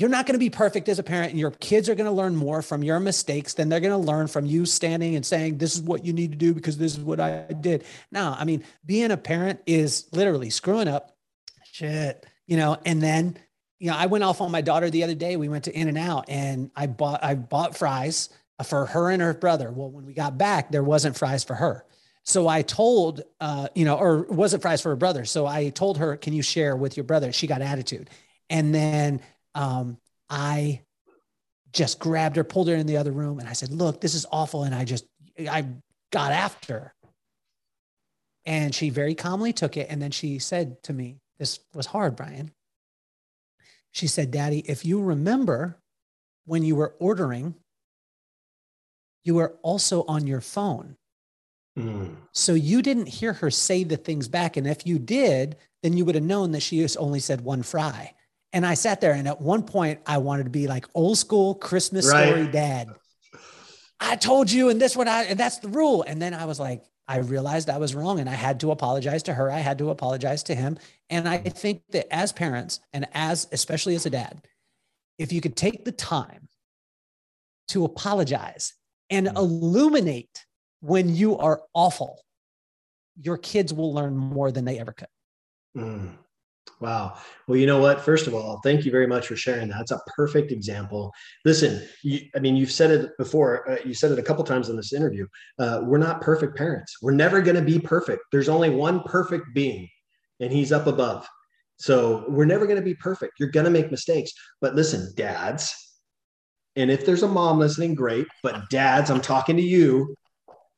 [0.00, 2.10] you're not going to be perfect as a parent and your kids are going to
[2.10, 5.58] learn more from your mistakes than they're going to learn from you standing and saying
[5.58, 7.84] this is what you need to do because this is what i did.
[8.10, 11.14] Now i mean being a parent is literally screwing up
[11.70, 13.36] shit you know and then
[13.78, 15.36] you know i went off on my daughter the other day.
[15.36, 18.30] We went to In-N-Out and i bought i bought fries
[18.64, 19.70] for her and her brother.
[19.70, 21.84] Well when we got back there wasn't fries for her.
[22.22, 25.24] So I told, uh, you know, or wasn't fries for her brother.
[25.24, 28.10] So I told her, "Can you share with your brother?" She got attitude,
[28.50, 29.22] and then
[29.54, 30.82] um, I
[31.72, 34.26] just grabbed her, pulled her in the other room, and I said, Look, this is
[34.30, 34.64] awful.
[34.64, 35.04] And I just,
[35.38, 35.66] I
[36.12, 36.94] got after her.
[38.46, 39.88] And she very calmly took it.
[39.90, 42.50] And then she said to me, This was hard, Brian.
[43.92, 45.80] She said, Daddy, if you remember
[46.46, 47.54] when you were ordering,
[49.24, 50.96] you were also on your phone.
[51.78, 52.16] Mm.
[52.32, 54.56] So you didn't hear her say the things back.
[54.56, 58.14] And if you did, then you would have known that she only said one fry.
[58.52, 61.54] And I sat there, and at one point, I wanted to be like old school
[61.54, 62.26] Christmas right.
[62.26, 62.88] story dad.
[64.00, 66.02] I told you, and this one, I, and that's the rule.
[66.06, 69.24] And then I was like, I realized I was wrong and I had to apologize
[69.24, 69.50] to her.
[69.50, 70.78] I had to apologize to him.
[71.10, 74.46] And I think that as parents and as, especially as a dad,
[75.18, 76.48] if you could take the time
[77.68, 78.74] to apologize
[79.10, 79.36] and mm.
[79.36, 80.46] illuminate
[80.82, 82.22] when you are awful,
[83.20, 85.08] your kids will learn more than they ever could.
[85.76, 86.12] Mm.
[86.80, 87.18] Wow.
[87.46, 88.00] Well, you know what?
[88.00, 89.82] First of all, thank you very much for sharing that.
[89.82, 91.12] It's a perfect example.
[91.44, 93.70] Listen, you, I mean, you've said it before.
[93.70, 95.26] Uh, you said it a couple times in this interview.
[95.58, 96.96] Uh, we're not perfect parents.
[97.02, 98.22] We're never going to be perfect.
[98.32, 99.88] There's only one perfect being,
[100.40, 101.28] and he's up above.
[101.76, 103.34] So we're never going to be perfect.
[103.38, 104.32] You're going to make mistakes.
[104.62, 105.74] But listen, dads,
[106.76, 108.26] and if there's a mom listening, great.
[108.42, 110.14] But dads, I'm talking to you.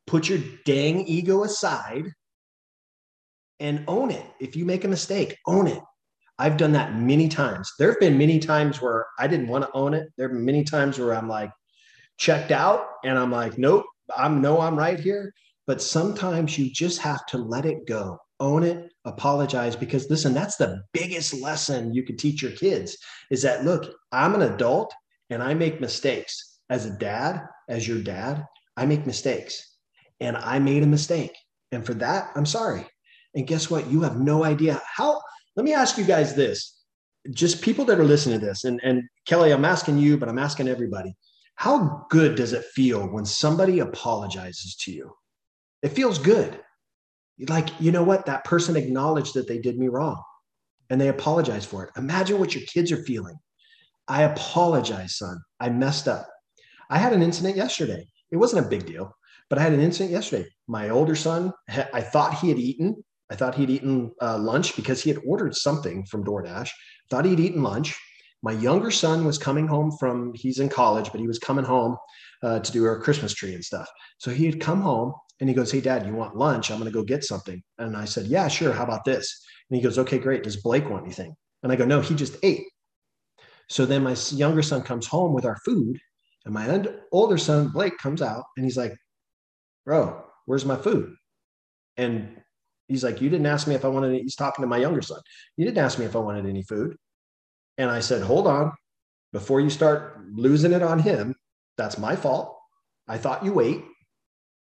[0.05, 2.11] Put your dang ego aside
[3.63, 4.25] and own it.
[4.41, 5.81] If you make a mistake, own it.
[6.37, 7.71] I've done that many times.
[7.79, 10.09] There have been many times where I didn't want to own it.
[10.17, 11.49] There have been many times where I'm like
[12.17, 15.33] checked out and I'm like, nope, I'm no, I'm right here.
[15.65, 19.77] But sometimes you just have to let it go, own it, apologize.
[19.77, 22.97] Because listen, that's the biggest lesson you can teach your kids
[23.31, 24.93] is that look, I'm an adult
[25.29, 26.59] and I make mistakes.
[26.69, 28.45] As a dad, as your dad,
[28.75, 29.77] I make mistakes.
[30.19, 31.35] And I made a mistake.
[31.71, 32.85] And for that, I'm sorry.
[33.35, 33.87] And guess what?
[33.87, 35.21] You have no idea how.
[35.55, 36.83] Let me ask you guys this
[37.31, 40.39] just people that are listening to this, and, and Kelly, I'm asking you, but I'm
[40.39, 41.15] asking everybody
[41.55, 45.13] how good does it feel when somebody apologizes to you?
[45.81, 46.59] It feels good.
[47.47, 48.25] Like, you know what?
[48.25, 50.21] That person acknowledged that they did me wrong
[50.89, 51.91] and they apologize for it.
[51.97, 53.37] Imagine what your kids are feeling.
[54.07, 55.41] I apologize, son.
[55.59, 56.27] I messed up.
[56.89, 58.07] I had an incident yesterday.
[58.31, 59.15] It wasn't a big deal,
[59.49, 60.49] but I had an incident yesterday.
[60.67, 65.01] My older son, I thought he had eaten I thought he'd eaten uh, lunch because
[65.01, 66.69] he had ordered something from DoorDash.
[67.09, 67.97] Thought he'd eaten lunch.
[68.41, 71.97] My younger son was coming home from, he's in college, but he was coming home
[72.43, 73.87] uh, to do our Christmas tree and stuff.
[74.17, 76.69] So he had come home and he goes, Hey, dad, you want lunch?
[76.69, 77.63] I'm going to go get something.
[77.77, 78.73] And I said, Yeah, sure.
[78.73, 79.43] How about this?
[79.69, 80.43] And he goes, Okay, great.
[80.43, 81.35] Does Blake want anything?
[81.63, 82.65] And I go, No, he just ate.
[83.69, 85.99] So then my younger son comes home with our food.
[86.45, 88.93] And my older son, Blake, comes out and he's like,
[89.85, 91.15] Bro, where's my food?
[91.95, 92.42] And
[92.87, 94.21] He's like, You didn't ask me if I wanted, any.
[94.21, 95.19] he's talking to my younger son.
[95.57, 96.95] You didn't ask me if I wanted any food.
[97.77, 98.71] And I said, Hold on.
[99.31, 101.35] Before you start losing it on him,
[101.77, 102.55] that's my fault.
[103.07, 103.83] I thought you ate.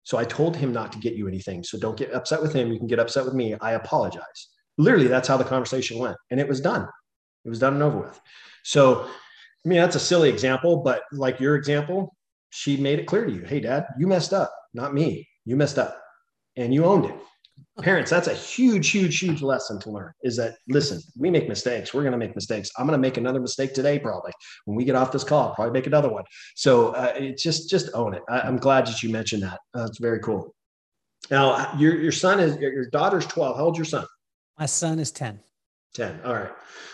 [0.03, 1.63] So I told him not to get you anything.
[1.63, 2.71] So don't get upset with him.
[2.71, 3.55] You can get upset with me.
[3.61, 4.49] I apologize.
[4.77, 6.17] Literally, that's how the conversation went.
[6.31, 6.87] And it was done.
[7.45, 8.19] It was done and over with.
[8.63, 12.13] So, I mean, that's a silly example, but like your example,
[12.49, 15.27] she made it clear to you hey, dad, you messed up, not me.
[15.45, 15.97] You messed up
[16.55, 17.15] and you owned it
[17.81, 21.93] parents that's a huge huge huge lesson to learn is that listen we make mistakes.
[21.93, 22.71] We're going to make mistakes.
[22.77, 24.31] I'm going to make another mistake today probably.
[24.65, 26.23] When we get off this call I'll probably make another one.
[26.55, 28.23] So uh, it's just just own it.
[28.29, 29.59] I, am glad that you mentioned that.
[29.73, 30.53] That's very cool.
[31.29, 34.05] Now your your son is your daughter's 12 how old's your son?
[34.57, 35.39] My son is 10
[35.93, 36.51] 10 all right.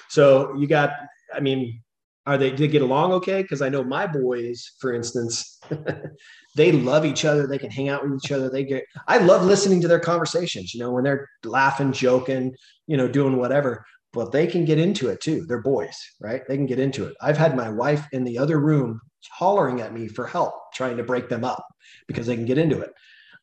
[0.09, 0.91] So you got
[1.33, 1.81] i mean
[2.25, 5.59] are they did get along okay because i know my boys for instance
[6.55, 7.47] they love each other.
[7.47, 8.49] They can hang out with each other.
[8.49, 12.53] They get, I love listening to their conversations, you know, when they're laughing, joking,
[12.87, 15.45] you know, doing whatever, but they can get into it too.
[15.47, 16.41] They're boys, right?
[16.47, 17.15] They can get into it.
[17.21, 21.03] I've had my wife in the other room hollering at me for help, trying to
[21.03, 21.65] break them up
[22.07, 22.91] because they can get into it.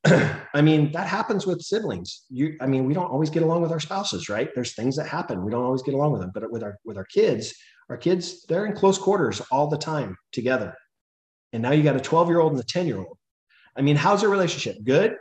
[0.54, 2.22] I mean, that happens with siblings.
[2.30, 4.48] You, I mean, we don't always get along with our spouses, right?
[4.54, 5.44] There's things that happen.
[5.44, 7.52] We don't always get along with them, but with our, with our kids,
[7.90, 10.74] our kids, they're in close quarters all the time together
[11.52, 13.18] and now you got a 12 year old and a 10 year old.
[13.76, 14.76] I mean, how's their relationship?
[14.84, 15.16] Good?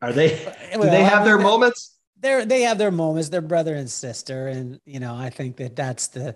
[0.00, 0.28] Are they,
[0.72, 1.96] do well, they have their moments?
[2.18, 3.28] They're, they have their moments.
[3.28, 4.48] They're brother and sister.
[4.48, 6.34] And, you know, I think that that's the,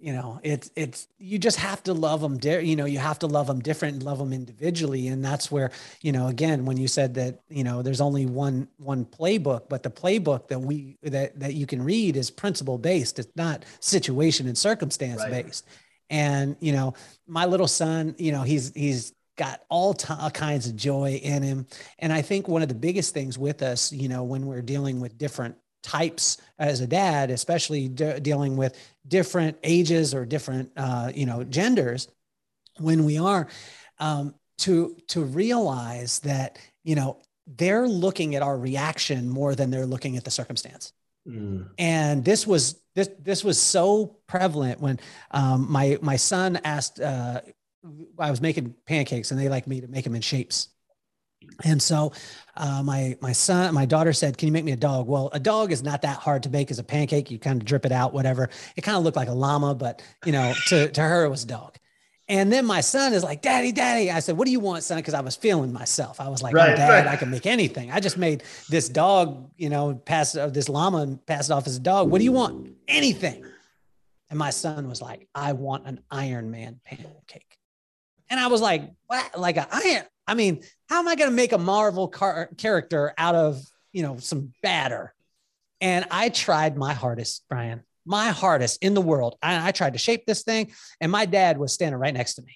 [0.00, 2.38] you know, it's, it's, you just have to love them.
[2.38, 5.08] Di- you know, you have to love them different and love them individually.
[5.08, 8.68] And that's where, you know, again, when you said that, you know, there's only one,
[8.78, 13.18] one playbook, but the playbook that we, that, that you can read is principle based.
[13.18, 15.44] It's not situation and circumstance right.
[15.44, 15.66] based
[16.10, 16.92] and you know
[17.26, 21.42] my little son you know he's he's got all, t- all kinds of joy in
[21.42, 21.66] him
[22.00, 25.00] and i think one of the biggest things with us you know when we're dealing
[25.00, 28.76] with different types as a dad especially de- dealing with
[29.08, 32.08] different ages or different uh, you know genders
[32.78, 33.48] when we are
[33.98, 39.86] um, to to realize that you know they're looking at our reaction more than they're
[39.86, 40.92] looking at the circumstance
[41.28, 41.68] Mm.
[41.78, 44.98] And this was this this was so prevalent when
[45.30, 47.00] um, my my son asked.
[47.00, 47.40] Uh,
[48.18, 50.68] I was making pancakes, and they like me to make them in shapes.
[51.64, 52.12] And so,
[52.56, 55.40] uh, my my son, my daughter said, "Can you make me a dog?" Well, a
[55.40, 57.30] dog is not that hard to make as a pancake.
[57.30, 58.50] You kind of drip it out, whatever.
[58.76, 61.44] It kind of looked like a llama, but you know, to to her it was
[61.44, 61.76] a dog.
[62.30, 64.08] And then my son is like, Daddy, Daddy.
[64.08, 64.98] I said, What do you want, son?
[64.98, 66.20] Because I was feeling myself.
[66.20, 67.06] I was like, Right, oh, Dad, right.
[67.08, 67.90] I can make anything.
[67.90, 71.66] I just made this dog, you know, pass uh, this llama and pass it off
[71.66, 72.08] as a dog.
[72.08, 72.70] What do you want?
[72.86, 73.44] Anything.
[74.30, 77.58] And my son was like, I want an Iron Man pancake.
[78.30, 79.38] And I was like, What?
[79.38, 80.04] Like an iron?
[80.26, 83.60] I mean, how am I going to make a Marvel car- character out of,
[83.92, 85.12] you know, some batter?
[85.80, 89.36] And I tried my hardest, Brian, my hardest in the world.
[89.42, 92.42] I, I tried to shape this thing, and my dad was standing right next to
[92.42, 92.54] me.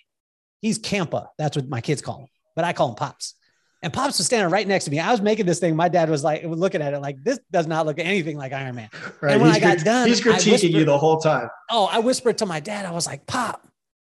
[0.60, 1.28] He's Campa.
[1.36, 3.34] That's what my kids call him, but I call him Pops.
[3.82, 4.98] And Pops was standing right next to me.
[4.98, 5.76] I was making this thing.
[5.76, 8.76] My dad was like, looking at it like, this does not look anything like Iron
[8.76, 8.88] Man.
[9.20, 9.32] Right.
[9.32, 11.50] And when he's I got done, he's I critiquing you the whole time.
[11.70, 13.66] Oh, I whispered to my dad, I was like, Pop,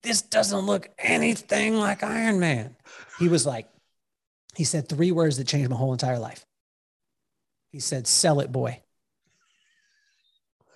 [0.03, 2.75] this doesn't look anything like Iron Man.
[3.19, 3.67] He was like,
[4.55, 6.45] he said three words that changed my whole entire life.
[7.71, 8.81] He said, sell it, boy.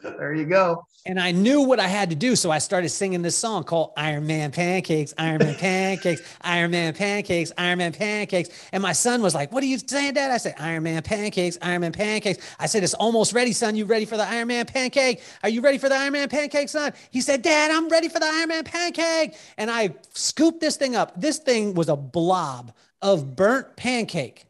[0.02, 0.86] There you go.
[1.06, 2.36] And I knew what I had to do.
[2.36, 6.94] So I started singing this song called Iron Man Pancakes, Iron Man Pancakes, Iron Man
[6.94, 8.50] Pancakes, Iron Man Pancakes.
[8.72, 10.30] And my son was like, What are you saying, Dad?
[10.30, 12.56] I said, Iron Man Pancakes, Iron Man Pancakes.
[12.60, 13.76] I said, It's almost ready, son.
[13.76, 15.24] You ready for the Iron Man Pancake?
[15.42, 16.94] Are you ready for the Iron Man Pancake, son?
[17.10, 19.36] He said, Dad, I'm ready for the Iron Man Pancake.
[19.58, 21.20] And I scooped this thing up.
[21.20, 24.46] This thing was a blob of burnt pancake.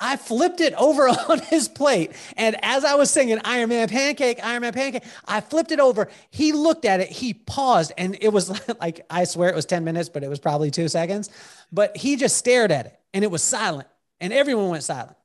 [0.00, 2.12] I flipped it over on his plate.
[2.36, 6.08] And as I was singing Iron Man Pancake, Iron Man Pancake, I flipped it over.
[6.30, 9.84] He looked at it, he paused, and it was like, I swear it was 10
[9.84, 11.28] minutes, but it was probably two seconds.
[11.70, 13.88] But he just stared at it and it was silent,
[14.20, 15.16] and everyone went silent.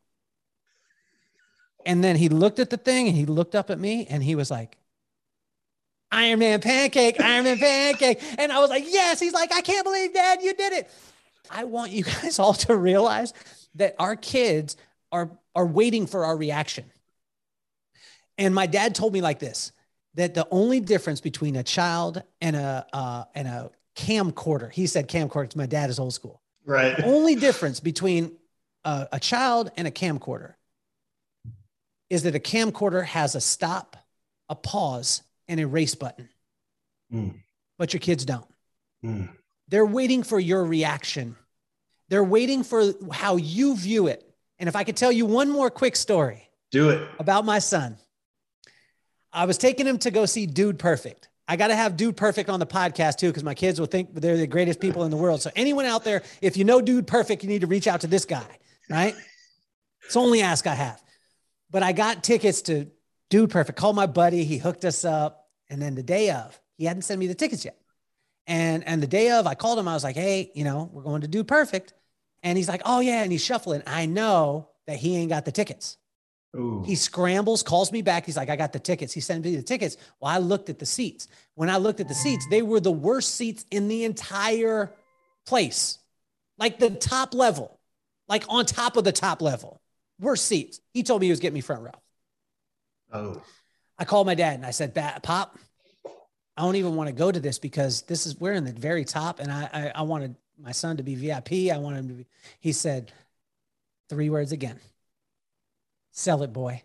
[1.85, 4.35] And then he looked at the thing and he looked up at me and he
[4.35, 4.77] was like,
[6.11, 8.21] Iron Man Pancake, Iron Man Pancake.
[8.39, 9.19] And I was like, Yes.
[9.19, 10.89] He's like, I can't believe, Dad, you did it.
[11.51, 13.33] I want you guys all to realize
[13.75, 14.77] that our kids
[15.11, 16.85] are are waiting for our reaction.
[18.37, 19.71] And my dad told me like this
[20.15, 25.07] that the only difference between a child and a uh, and a camcorder, he said
[25.07, 26.41] camcorder my dad is old school.
[26.65, 26.99] Right.
[27.03, 28.37] only difference between
[28.83, 30.55] a, a child and a camcorder
[32.09, 33.95] is that a camcorder has a stop,
[34.49, 36.29] a pause, and a race button.
[37.13, 37.35] Mm.
[37.77, 38.47] But your kids don't.
[39.03, 39.29] Mm.
[39.67, 41.35] They're waiting for your reaction.
[42.09, 44.29] They're waiting for how you view it.
[44.59, 47.07] And if I could tell you one more quick story Do it.
[47.19, 47.97] about my son,
[49.33, 51.29] I was taking him to go see Dude Perfect.
[51.47, 54.13] I got to have Dude Perfect on the podcast too, because my kids will think
[54.13, 55.41] they're the greatest people in the world.
[55.41, 58.07] So, anyone out there, if you know Dude Perfect, you need to reach out to
[58.07, 58.47] this guy,
[58.89, 59.13] right?
[60.05, 61.01] It's the only ask I have.
[61.69, 62.87] But I got tickets to
[63.29, 63.77] Dude Perfect.
[63.77, 64.43] Called my buddy.
[64.43, 65.49] He hooked us up.
[65.69, 67.77] And then the day of, he hadn't sent me the tickets yet.
[68.47, 69.87] And and the day of, I called him.
[69.87, 71.93] I was like, hey, you know, we're going to Dude Perfect.
[72.43, 73.23] And he's like, oh yeah.
[73.23, 73.81] And he's shuffling.
[73.87, 75.97] I know that he ain't got the tickets.
[76.55, 76.83] Ooh.
[76.85, 78.25] He scrambles, calls me back.
[78.25, 79.13] He's like, I got the tickets.
[79.13, 79.97] He sent me the tickets.
[80.19, 81.27] Well, I looked at the seats.
[81.55, 84.93] When I looked at the seats, they were the worst seats in the entire
[85.45, 85.97] place,
[86.57, 87.79] like the top level,
[88.29, 89.81] like on top of the top level.
[90.19, 90.79] Worst seats.
[90.93, 91.91] He told me he was getting me front row.
[93.11, 93.41] oh.
[93.97, 95.57] I called my dad and I said, Pop,
[96.57, 99.05] I don't even want to go to this because this is we're in the very
[99.05, 101.73] top, and I I, I wanted my son to be VIP.
[101.73, 102.27] I wanted him to be.
[102.59, 103.11] He said
[104.09, 104.79] three words again.
[106.11, 106.81] Sell it, boy.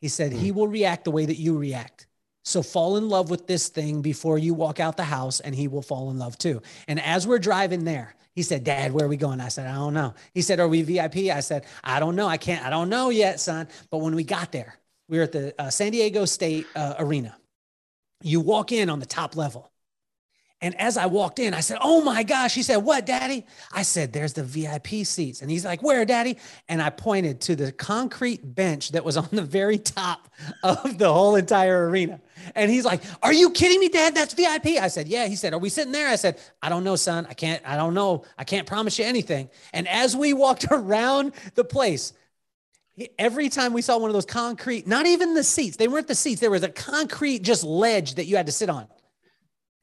[0.00, 2.06] He said he will react the way that you react.
[2.44, 5.68] So fall in love with this thing before you walk out the house, and he
[5.68, 6.62] will fall in love too.
[6.86, 9.40] And as we're driving there, he said, Dad, where are we going?
[9.40, 10.14] I said, I don't know.
[10.32, 11.16] He said, Are we VIP?
[11.34, 12.26] I said, I don't know.
[12.26, 13.68] I can't, I don't know yet, son.
[13.90, 17.36] But when we got there, we were at the uh, San Diego State uh, Arena.
[18.22, 19.70] You walk in on the top level.
[20.60, 22.52] And as I walked in, I said, Oh my gosh.
[22.52, 23.46] He said, What, daddy?
[23.72, 25.40] I said, There's the VIP seats.
[25.40, 26.36] And he's like, Where, daddy?
[26.68, 30.28] And I pointed to the concrete bench that was on the very top
[30.64, 32.20] of the whole entire arena.
[32.56, 34.16] And he's like, Are you kidding me, dad?
[34.16, 34.82] That's VIP.
[34.82, 35.28] I said, Yeah.
[35.28, 36.08] He said, Are we sitting there?
[36.08, 37.24] I said, I don't know, son.
[37.30, 38.24] I can't, I don't know.
[38.36, 39.50] I can't promise you anything.
[39.72, 42.14] And as we walked around the place,
[43.18, 46.14] every time we saw one of those concrete, not even the seats, they weren't the
[46.14, 48.86] seats, there was a concrete just ledge that you had to sit on.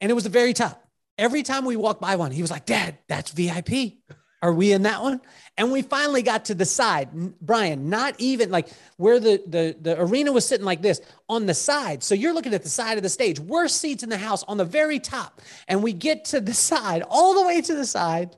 [0.00, 0.82] And it was the very top.
[1.18, 3.94] Every time we walked by one, he was like, Dad, that's VIP.
[4.42, 5.20] Are we in that one?
[5.56, 7.08] And we finally got to the side,
[7.40, 11.54] Brian, not even like where the, the, the arena was sitting like this on the
[11.54, 12.02] side.
[12.04, 14.58] So you're looking at the side of the stage, worst seats in the house on
[14.58, 15.40] the very top.
[15.66, 18.36] And we get to the side, all the way to the side.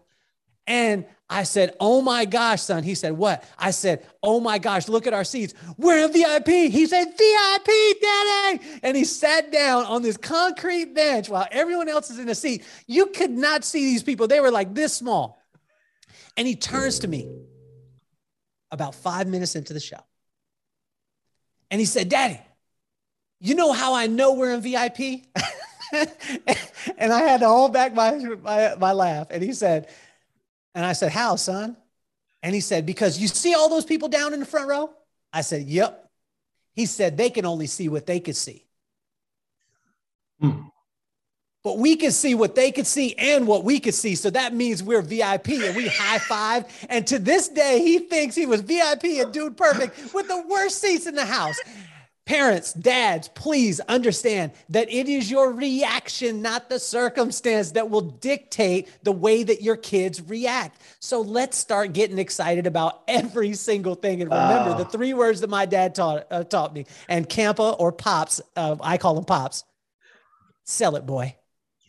[0.68, 2.82] And I said, Oh my gosh, son.
[2.82, 3.44] He said, What?
[3.58, 5.54] I said, Oh my gosh, look at our seats.
[5.76, 6.48] We're in VIP.
[6.72, 8.60] He said, VIP, daddy.
[8.82, 12.64] And he sat down on this concrete bench while everyone else is in a seat.
[12.86, 15.42] You could not see these people, they were like this small.
[16.36, 17.28] And he turns to me
[18.70, 19.98] about five minutes into the show.
[21.70, 22.40] And he said, Daddy,
[23.40, 25.26] you know how I know we're in VIP?
[25.92, 28.12] and I had to hold back my,
[28.42, 29.28] my, my laugh.
[29.30, 29.88] And he said,
[30.78, 31.76] and I said, how, son?
[32.40, 34.90] And he said, because you see all those people down in the front row?
[35.32, 36.08] I said, yep.
[36.72, 38.64] He said, they can only see what they could see.
[40.40, 40.68] Hmm.
[41.64, 44.14] But we can see what they could see and what we could see.
[44.14, 46.86] So that means we're VIP and we high five.
[46.88, 50.80] And to this day, he thinks he was VIP and Dude Perfect with the worst
[50.80, 51.58] seats in the house.
[52.28, 58.86] Parents, dads, please understand that it is your reaction, not the circumstance, that will dictate
[59.02, 60.78] the way that your kids react.
[61.00, 64.20] So let's start getting excited about every single thing.
[64.20, 67.92] And remember the three words that my dad taught, uh, taught me and Campa or
[67.92, 69.64] Pops, uh, I call them Pops
[70.64, 71.34] sell it, boy.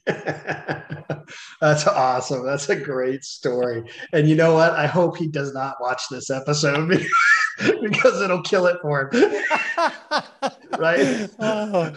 [1.61, 2.45] That's awesome.
[2.45, 3.83] That's a great story.
[4.13, 4.73] And you know what?
[4.73, 6.89] I hope he does not watch this episode
[7.81, 9.43] because it'll kill it for him.
[10.79, 11.29] right?
[11.39, 11.95] Oh.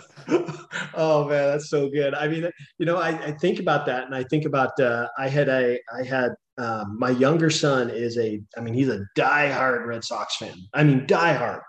[0.94, 1.28] oh.
[1.28, 2.14] man, that's so good.
[2.14, 2.48] I mean,
[2.78, 5.78] you know, I, I think about that and I think about uh, I had a
[5.96, 10.36] I had um, my younger son is a I mean, he's a diehard Red Sox
[10.36, 10.56] fan.
[10.74, 11.60] I mean, diehard.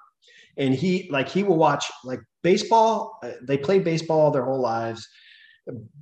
[0.57, 3.17] And he like he will watch like baseball.
[3.23, 5.07] Uh, they play baseball their whole lives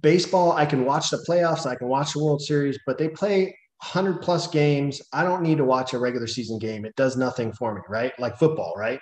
[0.01, 3.55] baseball, I can watch the playoffs, I can watch the World Series, but they play
[3.81, 5.01] 100 plus games.
[5.11, 6.85] I don't need to watch a regular season game.
[6.85, 8.17] It does nothing for me, right?
[8.19, 8.99] Like football, right?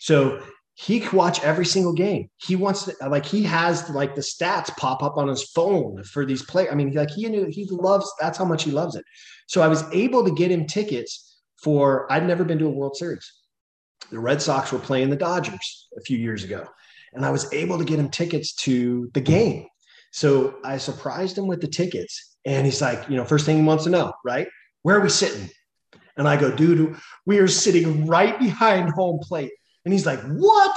[0.00, 0.40] So
[0.74, 2.28] he can watch every single game.
[2.36, 6.26] He wants to like he has like the stats pop up on his phone for
[6.26, 6.70] these players.
[6.70, 9.04] I mean, like he knew he loves that's how much he loves it.
[9.46, 12.96] So I was able to get him tickets for I'd never been to a World
[12.96, 13.32] Series.
[14.10, 16.66] The Red Sox were playing the Dodgers a few years ago.
[17.14, 19.66] And I was able to get him tickets to the game
[20.12, 22.36] so I surprised him with the tickets.
[22.44, 24.48] And he's like, you know, first thing he wants to know, right?
[24.82, 25.50] Where are we sitting?
[26.16, 26.96] And I go, dude,
[27.26, 29.52] we are sitting right behind home plate.
[29.84, 30.76] And he's like, what?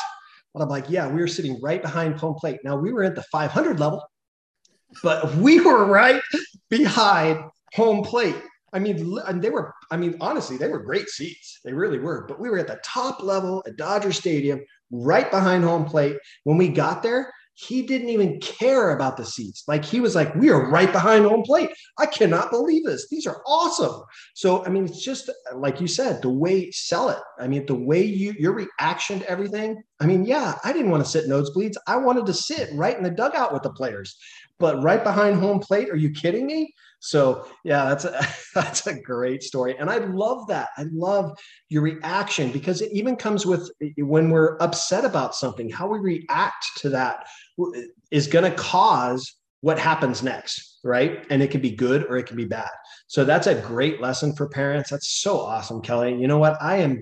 [0.53, 2.59] And I'm like, yeah, we were sitting right behind home plate.
[2.63, 4.03] Now we were at the 500 level,
[5.03, 6.21] but we were right
[6.69, 7.39] behind
[7.73, 8.35] home plate.
[8.73, 11.59] I mean, they were, I mean, honestly, they were great seats.
[11.63, 12.25] They really were.
[12.27, 14.61] But we were at the top level at Dodger Stadium,
[14.91, 16.17] right behind home plate.
[16.43, 19.65] When we got there, he didn't even care about the seats.
[19.67, 21.69] Like he was like, we are right behind home plate.
[21.97, 23.09] I cannot believe this.
[23.09, 24.01] These are awesome.
[24.33, 27.19] So, I mean, it's just like you said, the way sell it.
[27.37, 29.83] I mean, the way you, your reaction to everything.
[29.99, 31.75] I mean, yeah, I didn't want to sit nosebleeds.
[31.85, 34.17] I wanted to sit right in the dugout with the players,
[34.59, 35.89] but right behind home plate.
[35.89, 36.73] Are you kidding me?
[36.99, 40.69] So yeah, that's a, that's a great story, and I love that.
[40.77, 41.37] I love
[41.69, 46.65] your reaction because it even comes with when we're upset about something, how we react
[46.77, 47.25] to that
[48.11, 51.25] is going to cause what happens next, right?
[51.29, 52.69] And it can be good or it can be bad.
[53.07, 54.89] So that's a great lesson for parents.
[54.89, 56.15] That's so awesome, Kelly.
[56.15, 56.61] You know what?
[56.61, 57.01] I am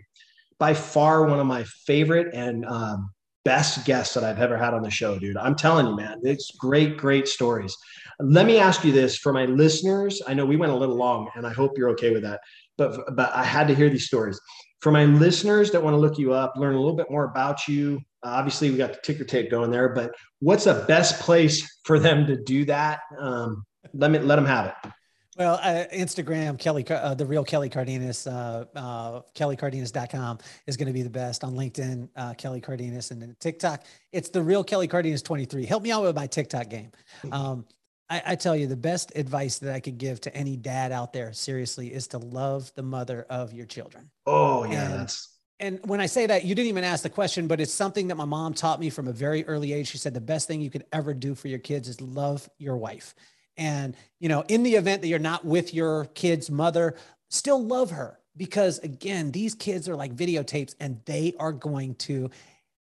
[0.59, 3.11] by far one of my favorite and um,
[3.47, 5.37] best guests that I've ever had on the show, dude.
[5.37, 7.73] I'm telling you, man, it's great, great stories.
[8.19, 10.21] Let me ask you this for my listeners.
[10.27, 12.41] I know we went a little long, and I hope you're okay with that.
[12.77, 14.37] But but I had to hear these stories
[14.81, 17.69] for my listeners that want to look you up, learn a little bit more about
[17.69, 18.01] you.
[18.21, 22.27] Obviously, we got the ticker tape going there, but what's the best place for them
[22.27, 22.99] to do that?
[23.17, 24.91] Um, let me let them have it.
[25.37, 30.93] Well, uh, Instagram, Kelly, uh, the real Kelly Cardenas, uh, uh, kellycardenas.com is going to
[30.93, 33.83] be the best on LinkedIn, uh, Kelly Cardenas, and then TikTok.
[34.11, 35.65] It's the real Kelly Cardenas 23.
[35.65, 36.91] Help me out with my TikTok game.
[37.31, 37.65] Um,
[38.09, 41.13] I, I, tell you, the best advice that I could give to any dad out
[41.13, 44.09] there, seriously, is to love the mother of your children.
[44.25, 44.85] Oh, yeah.
[44.85, 45.37] And, that's...
[45.59, 48.15] and when I say that, you didn't even ask the question, but it's something that
[48.15, 49.89] my mom taught me from a very early age.
[49.89, 52.77] She said the best thing you could ever do for your kids is love your
[52.77, 53.13] wife.
[53.57, 56.95] And, you know, in the event that you're not with your kid's mother,
[57.29, 62.29] still love her because, again, these kids are like videotapes and they are going to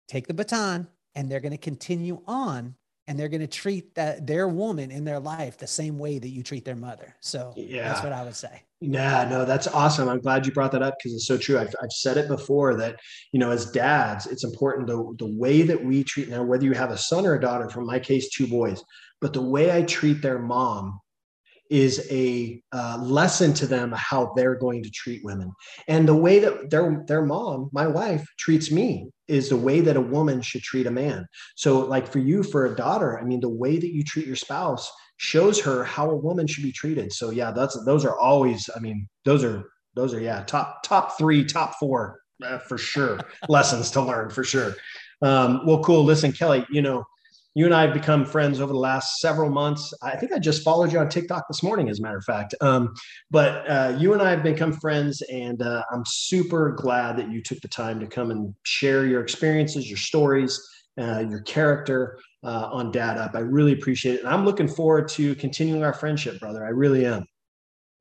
[0.08, 2.76] take the baton and they're going to continue on
[3.08, 6.30] and they're going to treat that their woman in their life the same way that
[6.30, 7.16] you treat their mother.
[7.22, 7.88] So yeah.
[7.88, 8.62] that's what I would say.
[8.82, 10.08] Yeah, no, that's awesome.
[10.08, 11.58] I'm glad you brought that up because it's so true.
[11.58, 13.00] I've, I've said it before that,
[13.32, 16.74] you know, as dads, it's important the, the way that we treat now, whether you
[16.74, 18.84] have a son or a daughter, from my case, two boys,
[19.22, 21.00] but the way I treat their mom
[21.70, 25.54] is a uh, lesson to them how they're going to treat women.
[25.88, 29.98] And the way that their their mom my wife treats me is the way that
[29.98, 31.28] a woman should treat a man.
[31.56, 34.36] So like for you for a daughter i mean the way that you treat your
[34.36, 37.14] spouse shows her how a woman should be treated.
[37.14, 41.18] So yeah that's those are always i mean those are those are yeah top top
[41.18, 44.74] three top four uh, for sure lessons to learn for sure.
[45.22, 46.04] Um, well cool.
[46.04, 47.06] Listen kelly you know
[47.60, 49.94] you and I have become friends over the last several months.
[50.02, 52.56] I think I just followed you on TikTok this morning, as a matter of fact.
[52.62, 52.94] Um,
[53.32, 57.44] but uh, you and I have become friends, and uh, I'm super glad that you
[57.44, 60.58] took the time to come and share your experiences, your stories,
[60.98, 63.36] uh, your character, uh, on Dad Up.
[63.36, 64.20] I really appreciate it.
[64.22, 66.66] And I'm looking forward to continuing our friendship, brother.
[66.66, 67.26] I really am.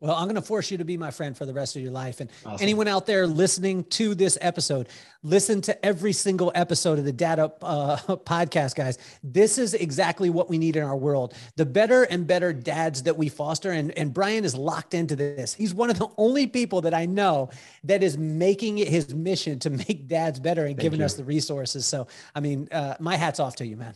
[0.00, 1.90] Well, I'm going to force you to be my friend for the rest of your
[1.90, 2.20] life.
[2.20, 2.62] And awesome.
[2.62, 4.88] anyone out there listening to this episode,
[5.24, 8.98] listen to every single episode of the Dad Up uh, podcast, guys.
[9.24, 11.34] This is exactly what we need in our world.
[11.56, 13.72] The better and better dads that we foster.
[13.72, 15.52] And, and Brian is locked into this.
[15.52, 17.50] He's one of the only people that I know
[17.82, 21.06] that is making it his mission to make dads better and Thank giving you.
[21.06, 21.86] us the resources.
[21.86, 23.94] So, I mean, uh, my hat's off to you, man.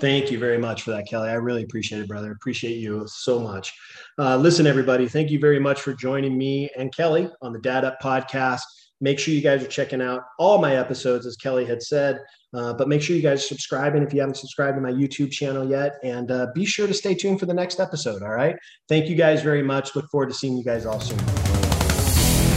[0.00, 1.28] Thank you very much for that, Kelly.
[1.28, 2.30] I really appreciate it, brother.
[2.30, 3.74] Appreciate you so much.
[4.16, 7.84] Uh, listen, everybody, thank you very much for joining me and Kelly on the Dad
[7.84, 8.62] Up podcast.
[9.00, 12.18] Make sure you guys are checking out all my episodes, as Kelly had said.
[12.54, 15.30] Uh, but make sure you guys are subscribing if you haven't subscribed to my YouTube
[15.30, 15.98] channel yet.
[16.02, 18.22] And uh, be sure to stay tuned for the next episode.
[18.22, 18.56] All right.
[18.88, 19.94] Thank you guys very much.
[19.94, 21.18] Look forward to seeing you guys all soon.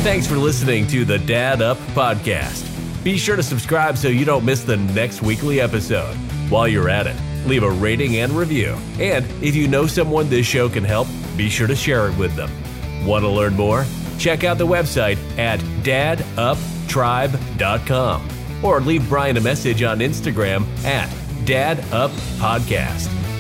[0.02, 2.68] Thanks for listening to the Dad Up podcast.
[3.04, 6.18] Be sure to subscribe so you don't miss the next weekly episode.
[6.52, 7.16] While you're at it,
[7.48, 8.78] leave a rating and review.
[9.00, 12.36] And if you know someone this show can help, be sure to share it with
[12.36, 12.52] them.
[13.06, 13.86] Want to learn more?
[14.20, 18.30] Check out the website at daduptribe.com
[18.62, 21.08] or leave Brian a message on Instagram at
[21.46, 23.31] daduppodcast.